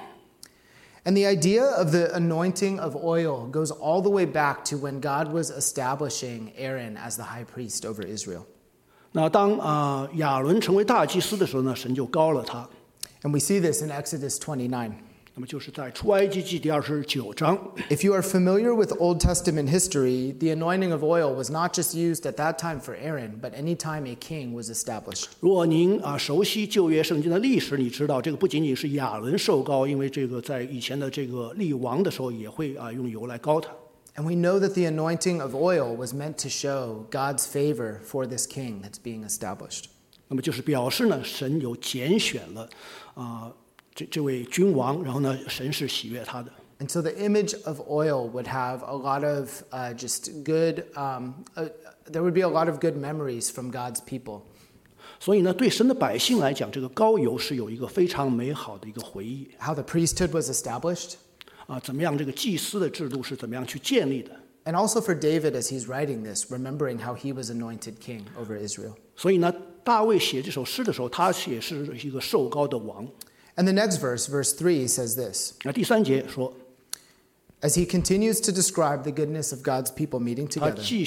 [1.05, 5.01] and the idea of the anointing of oil goes all the way back to when
[5.01, 8.47] God was establishing Aaron as the high priest over Israel.
[9.13, 12.69] 那当啊、呃、亚伦成为大祭司的时候呢，神就膏了他。
[13.23, 14.93] And we see this in Exodus 29.
[15.35, 15.51] If
[18.05, 22.27] you are familiar with Old Testament history, the anointing of oil was not just used
[22.27, 25.31] at that time for Aaron, but any time a king was established.
[25.41, 33.71] 若您啊熟悉旧约圣经的历史，你知道这个不仅仅是亚伦受膏，因为这个在以前的这个立王的时候也会啊用油来膏他。
[34.15, 38.47] And we know that the anointing of oil was meant to show God's favor for this
[38.47, 39.85] king that's being established.
[40.29, 42.69] 那么就是表示呢，神有拣选了
[43.15, 43.45] 啊。
[43.45, 43.53] 呃
[43.95, 46.51] 这这位君王，然后呢，神是喜悦他的。
[46.79, 50.85] And so the image of oil would have a lot of uh, just good.
[50.95, 51.69] Um, uh,
[52.11, 54.43] there would be a lot of good memories from God's people.
[55.21, 59.49] 所以呢，对神的百姓来讲，这个膏油是有一个非常美好的一个回忆。
[59.61, 61.15] How the priesthood was established.
[61.69, 64.33] 啊，怎么样这个祭司的制度是怎么样去建立的
[64.65, 68.95] ？And also for David as he's writing this, remembering how he was anointed king over Israel.
[69.15, 73.07] 所以呢，大卫写这首诗的时候，他也是一个受膏的王。
[73.63, 75.55] and the next verse, verse 3, says this.
[75.63, 76.53] 那第三节说
[77.61, 81.05] ，As he continues to describe the goodness of God's people meeting together, he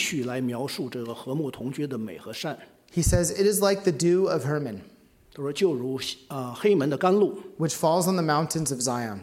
[3.02, 4.84] says, It is like the dew of Hermon,
[5.34, 5.98] 他说，就如
[6.30, 9.20] 啊、呃黑门的甘露 which falls on the mountains of Zion.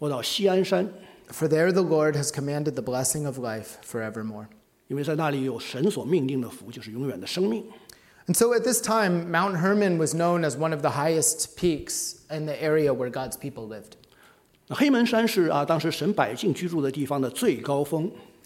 [0.00, 0.86] 落到锡安山
[1.30, 4.48] ，For there the Lord has commanded the blessing of life forevermore.
[8.26, 12.23] And so at this time, Mount Hermon was known as one of the highest peaks
[12.34, 13.96] in the area where God's people lived.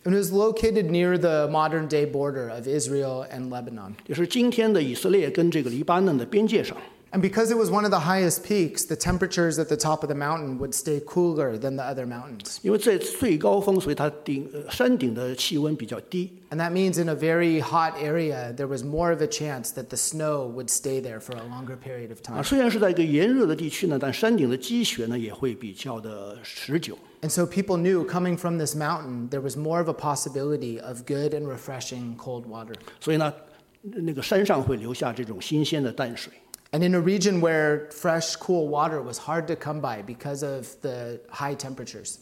[0.05, 3.97] And it was located near the modern day border of Israel and Lebanon.
[7.11, 10.11] And because it was one of the highest peaks, the temperatures at the top of
[10.11, 12.61] the mountain would stay cooler than the other mountains.
[16.51, 19.89] and that means in a very hot area, there was more of a chance that
[19.89, 22.43] the snow would stay there for a longer period of time
[27.21, 31.05] and so people knew coming from this mountain, there was more of a possibility of
[31.05, 32.75] good and refreshing cold water.
[33.01, 33.33] 所以呢，
[33.83, 36.33] 那个山上会留下这种新鲜的淡水。
[36.71, 41.19] and in a region where fresh, cool water was hard to come by because of the
[41.31, 42.19] high temperatures.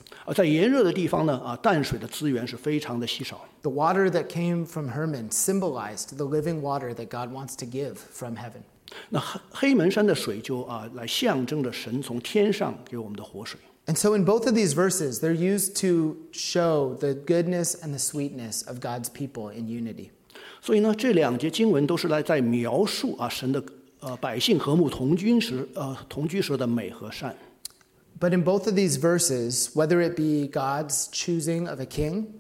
[3.62, 7.99] the water that came from Hermon symbolized the living water that God wants to give
[7.99, 8.62] from heaven.
[9.11, 13.59] 那黑黑门山的水就啊，来象征着神从天上给我们的活水。
[13.86, 18.64] And so, in both of these verses, they're used to show the goodness and the sweetness
[18.68, 20.11] of God's people in unity.
[20.61, 23.62] 所以呢，这两节经文都是来在描述啊神的
[24.01, 27.36] 呃百姓和睦同居时，呃同居时的美和善。
[28.18, 32.38] But in both of these verses, whether it be God's choosing of a king,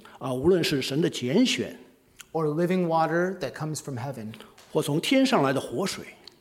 [2.32, 4.32] or living water that comes from heaven,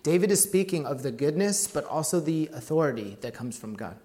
[0.03, 3.97] david is speaking of the goodness, but also the authority that comes from God.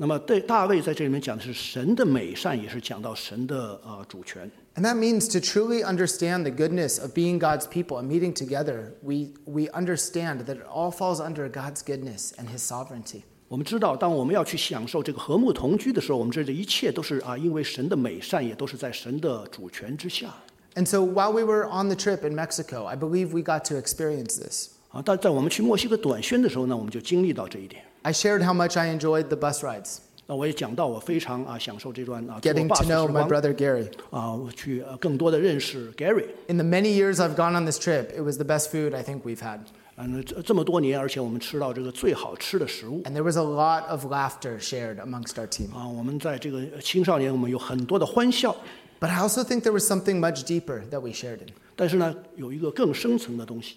[0.00, 4.48] 那么对大卫在这里面讲的是神的美善，也是讲到神的呃主权。
[4.76, 9.32] And that means to truly understand the goodness of being God's people and meeting together, we,
[9.44, 13.22] we understand that it all falls under God's goodness and his sovereignty.
[13.48, 20.32] 我们知道，当我们要去享受这个和睦同居的时候，我们这的一切都是啊，因为神的美善，也都是在神的主权之下
[20.76, 23.74] And so while we were on the trip in Mexico, I believe we got to
[23.74, 24.68] experience this.
[24.90, 25.02] 啊。
[25.04, 27.82] 但在我们去墨西哥短宣的时候呢，我们就经历到这一点。
[28.08, 29.98] I shared how much I enjoyed the bus rides.
[30.26, 33.86] 那我也讲到，我非常啊享受这段啊 Getting to know my brother Gary.
[34.08, 39.02] 啊，去更多的认识 the many years I've gone on this trip, it was the best food I
[39.02, 39.58] think we've had.
[39.96, 43.02] 嗯，这么多年，而且我们吃到这个最好吃的食物。
[43.02, 45.70] And there was a lot of laughter shared amongst our team.
[45.76, 48.56] 啊，我们在这个青少年，我们有很多的欢笑。
[49.00, 51.48] But I also think there was something much deeper that we shared in.
[51.76, 53.76] 但是呢，有一个更深层的东西。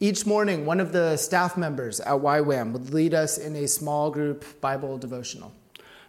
[0.00, 4.10] each morning, one of the staff members at YWAM would lead us in a small
[4.10, 5.52] group Bible devotional.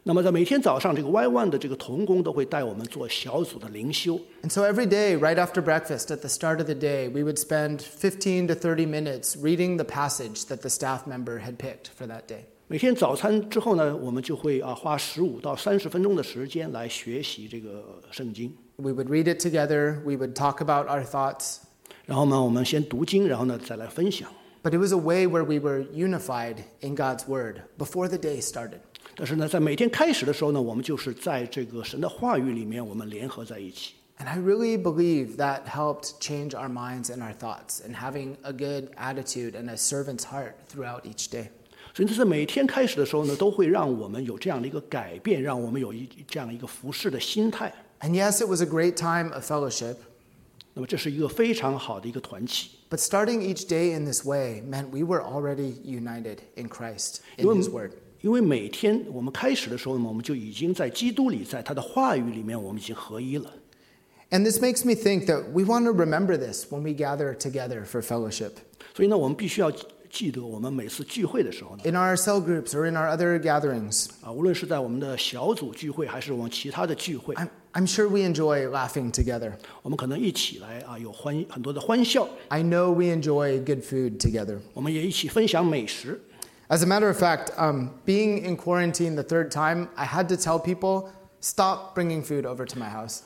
[0.04, 4.20] 那么在每天早上，这个 YWAM 的这个同工都会带我们做小组的灵修。
[4.42, 7.82] And so every day, right after breakfast, at the start of the day, we would spend
[7.82, 12.24] 15 to 30 minutes reading the passage that the staff member had picked for that
[12.28, 12.46] day.
[12.68, 18.52] 每天早餐之后呢，我们就会啊花十五到三十分钟的时间来学习这个圣经。
[18.78, 20.02] We would read it together.
[20.04, 21.58] We would talk about our thoughts.
[22.12, 24.28] 然后呢，我们先读经，然后呢再来分享。
[24.62, 28.80] But it was a way where we were unified in God's word before the day started.
[29.16, 33.94] 但是呢，在每天开始的时候呢，我们就是在这个神的话语里面，我们联合在一起。
[34.18, 38.90] And I really believe that helped change our minds and our thoughts, and having a good
[38.98, 41.48] attitude and a servant's heart throughout each day.
[41.94, 47.74] 所以这是每天开始的时候呢，都会让我们有这样的一个改变，让我们有一这样一个服侍的心态。
[48.02, 49.96] And yes, it was a great time of fellowship.
[50.74, 50.90] But
[53.00, 57.70] starting each day in this way meant we were already united in Christ in His
[57.70, 57.92] Word.
[58.22, 63.52] 因为每天我们开始的时候呢，我们就已经在基督里，在他的话语里面，我们已经合一了。
[64.30, 68.02] And this makes me think that we want to remember this when we gather together for
[68.02, 68.52] fellowship.
[68.96, 69.72] 所以呢，我们必须要
[70.12, 79.54] 记得我们每次聚会的时候呢，in our cell groups or in our other gatherings，啊，无论是在我们的小组聚会还是我们其他的聚会，I'm I'm sure we enjoy laughing together.
[79.82, 82.28] 我们可能一起来啊，有欢很多的欢笑。
[82.50, 84.58] I know we enjoy good food together.
[84.74, 86.20] 我们也一起分享美食。
[86.68, 90.60] As a matter of fact, um, being in quarantine the third time, I had to tell
[90.60, 91.10] people
[91.42, 93.22] stop bringing food over to my house.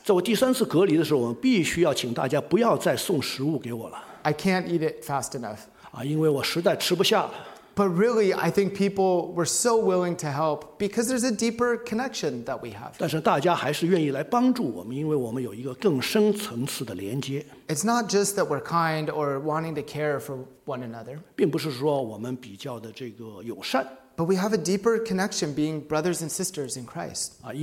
[4.23, 5.67] I can't eat it fast enough.
[5.95, 7.31] 啊，因为我实在吃不下了。
[7.73, 12.59] But really, I think people were so willing to help because there's a deeper connection that
[12.61, 12.93] we have.
[12.97, 17.45] 但是大家还是愿意来帮助我们，因为我们有一个更深层次的连接。
[17.67, 21.19] It's not just that we're kind or wanting to care for one another.
[21.35, 23.85] 并不是说我们比较的这个友善。
[24.17, 27.33] but we have a deeper connection being brothers and sisters in Christ.
[27.43, 27.57] And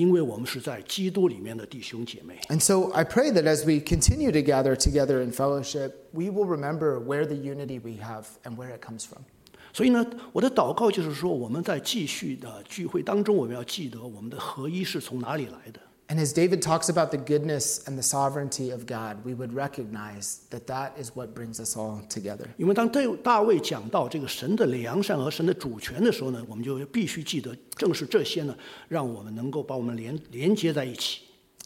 [2.62, 7.00] so I pray that as we continue to gather together in fellowship, we will remember
[7.00, 9.24] where the unity we have and where it comes from.
[9.72, 15.80] 所以呢，我的祷告就是说，我们在继续的聚会当中，我们要记得我们的合一是从哪里来的。
[16.12, 20.66] and as David talks about the goodness and the sovereignty of God, we would recognize that
[20.66, 22.50] that is what brings us all together.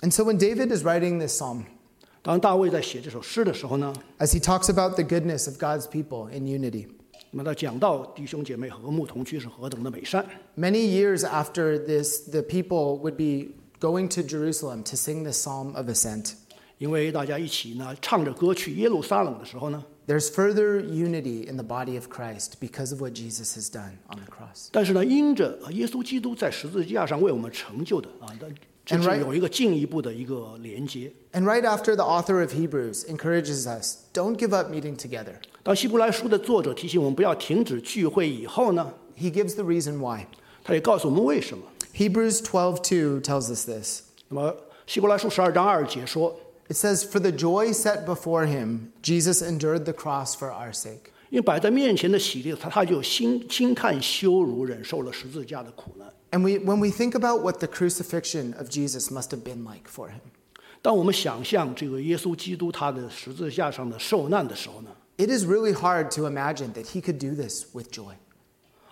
[0.03, 1.67] And so when David is writing this psalm,
[2.23, 6.87] 当大卫在写这首诗的时候呢，as he talks about the goodness of God's people in unity.
[10.57, 13.55] many years after this, the people would be
[13.87, 16.35] going to Jerusalem to sing the psalm of ascent.
[20.07, 24.19] There's further unity in the body of Christ because of what Jesus has done on
[24.19, 24.71] the cross.
[31.33, 35.41] And right- after, the author of Hebrews encourages us don't give up meeting together.
[39.17, 40.27] he gives the reason why.
[40.65, 41.65] 他也告诉我们为什么。
[41.97, 44.03] Hebrews 12:2 tells us this.
[44.29, 44.55] 那么
[44.87, 46.39] 希伯来书十二章二节说
[46.69, 51.11] ，It says, For the joy set before him, Jesus endured the cross for our sake.
[51.31, 56.13] 因为摆在面前的喜乐，他他就轻轻看羞辱，忍受了十字架的苦难。
[56.33, 60.11] And we, when we think about what the crucifixion of Jesus must have been like for
[60.11, 60.21] him,
[60.83, 68.13] 当我们想象这个耶稣基督他的十字架上的受难的时候呢，it is really hard to imagine that he could do this with joy.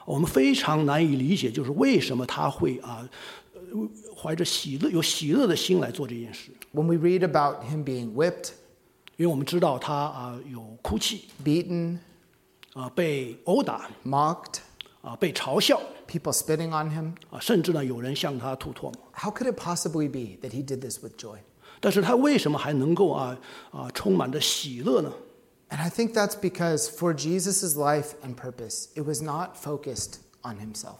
[0.05, 3.09] 我们非常难以理解，就是为什么他会啊，
[3.55, 6.51] 呃怀着喜乐、有喜乐的心来做这件事。
[6.73, 8.51] When we read about him being whipped,
[9.17, 11.99] 因为我们知道他啊有哭泣 beaten,
[12.75, 14.57] 啊，被殴打 mocked,
[15.01, 18.95] 啊，被嘲笑 people spitting on him, 啊，甚至呢有人向他吐唾沫。
[19.13, 21.39] how could it possibly be that he did this with joy?
[21.81, 23.39] 但是他为什么还能够啊
[23.71, 25.13] 啊充满着喜乐呢？
[25.71, 30.99] And I think that's because for Jesus' life and purpose, it was not focused on himself.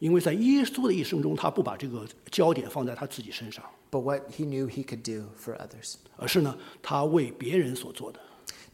[0.00, 5.94] 因为在耶稣的一生中，他不把这个焦点放在他自己身上，but what he knew he could do for others.
[6.16, 8.18] 而是呢，他为别人所做的。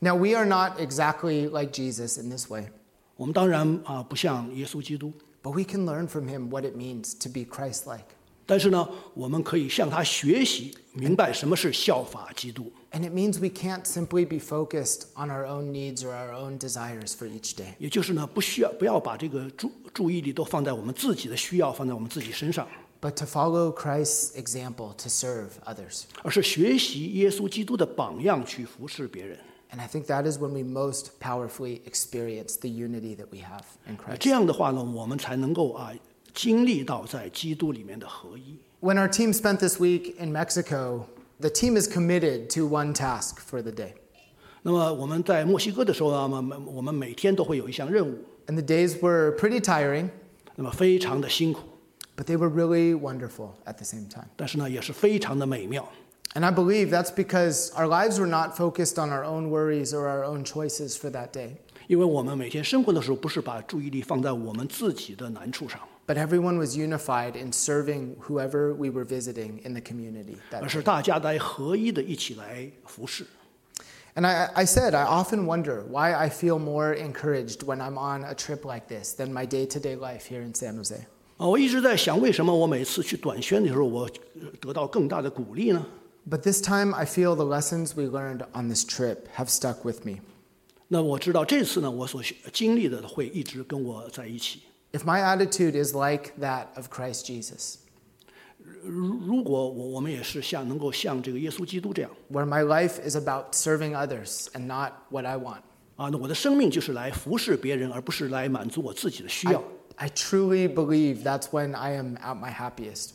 [0.01, 2.71] Now, we are not exactly like Jesus in this way,
[3.17, 5.13] 我们当然啊，不像耶稣基督
[5.43, 8.07] ，but we can learn from him what it means to be Christ like.
[8.51, 12.73] 但是呢，我们可以向他学习，明白什么是效法基督。
[12.91, 17.09] And it means we can't simply be focused on our own needs or our own desires
[17.09, 17.75] for each day.
[17.79, 22.67] 也就是呢，不需要不要把这个注注意力都放在我们自己的需要，放在我们自己身上。
[23.03, 26.05] But to follow Christ's example to serve others.
[26.23, 29.39] 而是学习耶稣基督的榜样去服侍别人。
[29.71, 33.99] And I think that is when we most powerfully experience the unity that we have in
[33.99, 34.17] Christ.
[34.19, 35.93] 这样的话呢，我们才能够啊。
[36.39, 38.57] 经历到在基督里面的合一。
[38.81, 41.07] When our team spent this week in Mexico,
[41.41, 43.95] the team is committed to one task for the day.
[44.63, 50.11] 那么我们在墨西哥的时候呢，我们我们每天都会有一项任务，And the days were pretty tiring,
[50.55, 51.63] 那么非常的辛苦
[52.17, 54.29] ，but they were really wonderful at the same time.
[54.37, 55.89] 但是呢也是非常的美妙。
[56.35, 60.23] And I believe that's because our lives were not focused on our own worries or our
[60.23, 61.57] own choices for that day,
[61.89, 70.39] 因为我们每天生活的时候，不是把注意力放在我们自己的难处上，But everyone was unified in serving whoever we were visiting in the community.
[70.51, 73.27] 而是大家来合一的一起来服侍。
[74.15, 78.35] And I, I said, I often wonder why I feel more encouraged when I'm on a
[78.35, 81.07] trip like this than my day to day life here in San Jose.
[86.27, 90.07] but this time, I feel the lessons we learned on this trip have stuck with
[90.07, 90.21] me.
[90.89, 94.63] 那我知道这次呢，我所经历的会一直跟我在一起。
[94.99, 97.79] if my attitude is like that of Christ Jesus,
[102.29, 105.63] where my life is about serving others and not what I want,
[105.97, 109.47] 啊，那我的生命就是来服侍别人，而不是来满足我自己的需
[109.97, 113.15] I, truly believe that's when I am at my happiest.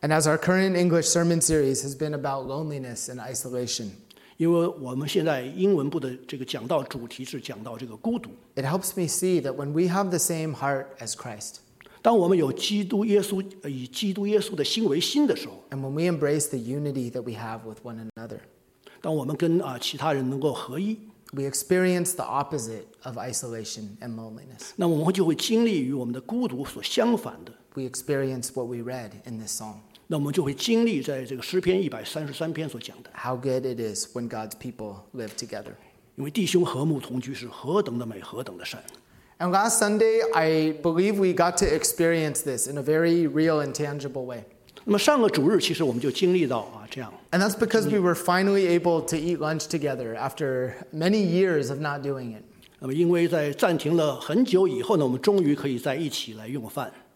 [0.00, 3.92] And as our current English sermon series has been about loneliness and isolation,
[4.38, 8.30] 因为我们现在英文部的这个讲到主题是讲到这个孤独。
[8.54, 11.56] It helps me see that when we have the same heart as Christ，
[12.00, 18.38] 当我们有基督耶稣以基督耶稣的心为心的时候，and when we embrace the unity that we have with one another，
[19.02, 20.96] 当我们跟啊其他人能够合一。
[21.32, 24.72] we experience the opposite of isolation and loneliness.
[27.74, 29.82] We experience what we read in this song.
[30.10, 35.74] 那我们就会经历在这个诗篇一百三十三篇所讲的，How good it is when God's people live together.
[36.16, 38.82] 因为弟兄和睦同居是何等的美，何等的善。
[39.38, 44.24] And last Sunday, I believe we got to experience this in a very real and tangible
[44.24, 44.44] way.
[47.30, 51.78] And that's because we were finally able to eat lunch together after many years of
[51.78, 52.42] not doing it.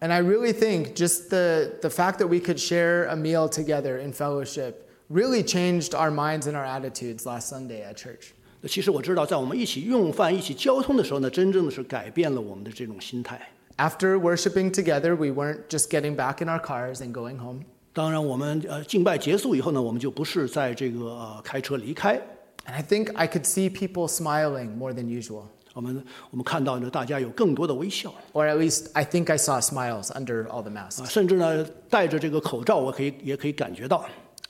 [0.02, 3.98] And I really think just the, the fact that we could share a meal together
[3.98, 8.32] in fellowship really changed our minds and our attitudes last Sunday at church.
[8.66, 13.40] 其实我知道，在我们一起用饭、一起交通的时候呢，真正的是改变了我们的这种心态。
[13.76, 17.60] After worshiping together, we weren't just getting back in our cars and going home.
[17.92, 22.20] 当然，我们呃敬拜结束以后呢，我们就不是在这个、呃、开车离开。
[22.66, 25.44] And I think I could see people smiling more than usual.
[25.74, 31.06] 我们我们看到呢，大家有更多的微笑 Or at least I think I saw smiles under all the masks.
[31.08, 34.04] 甚至呢戴着这个口罩，我可以也可以感觉到。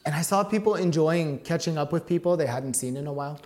[0.05, 3.37] And I saw people enjoying catching up with people they hadn't seen in a while.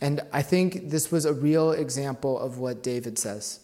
[0.00, 3.58] and I think this was a real example of what David says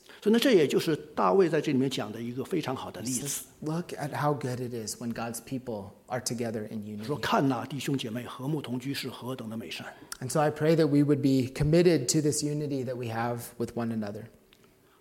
[3.61, 7.05] Look at how good it is when God's people are together in unity.
[7.05, 9.87] 说看呐，弟兄姐妹和睦同居是何等的美善。
[10.21, 13.77] And so I pray that we would be committed to this unity that we have with
[13.77, 14.25] one another.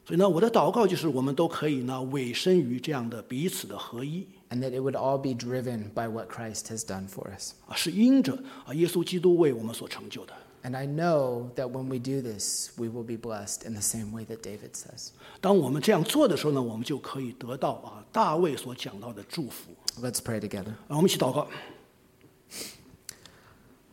[0.05, 4.28] 所以呢，我的祷告就是我们都可以呢委身于这样的彼此的合一。
[4.49, 7.51] And that it would all be driven by what Christ has done for us.
[7.68, 10.34] 啊，是因着啊耶稣基督为我们所成就的。
[10.64, 14.24] and I know that when we do this, we will be blessed in the same way
[14.26, 15.14] that David says.
[19.99, 20.76] let's pray together.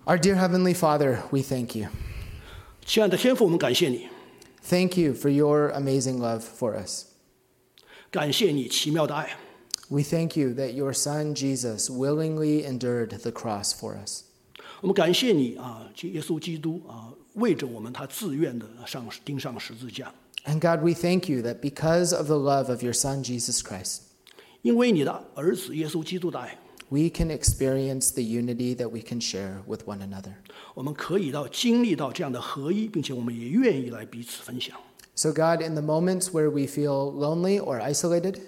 [0.07, 1.89] Our dear Heavenly Father, we thank you.
[4.65, 7.13] thank you for your amazing love for us.
[9.91, 14.25] We thank you that your Son Jesus willingly endured the cross for us.
[14.85, 20.13] 我们感谢你啊，耶稣基督啊，为着我们他自愿的上钉上十字架。
[20.45, 24.01] And God, we thank you that because of the love of your Son Jesus Christ,
[24.61, 26.59] 因为你的儿子耶稣基督的爱
[26.91, 30.35] ，we can experience the unity that we can share with one another.
[35.15, 38.39] So God, in the moments where we feel lonely or isolated,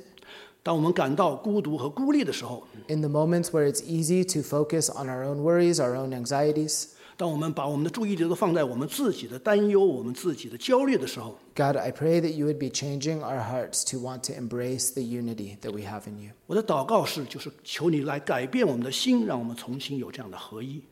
[0.66, 6.86] 当我们感到孤独和孤立的时候，In the moments where it's easy to focus on our own worries, our own anxieties，
[7.16, 15.56] 当我们把我们的注意力都放在我们自己的担忧、我们自己的焦虑的时候，God, I pray that you would be changing our hearts to want to embrace the unity
[15.60, 16.30] that we have in you。
[16.48, 20.82] 我的祷告是，就是求你来改变我们的心，让我们重新有这样的合一。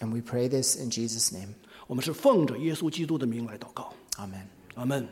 [0.00, 1.50] And we pray this in Jesus' name。
[1.86, 3.92] 我们是奉着耶稣基督的名来祷告。
[4.16, 4.46] Amen.
[4.74, 5.08] Amen.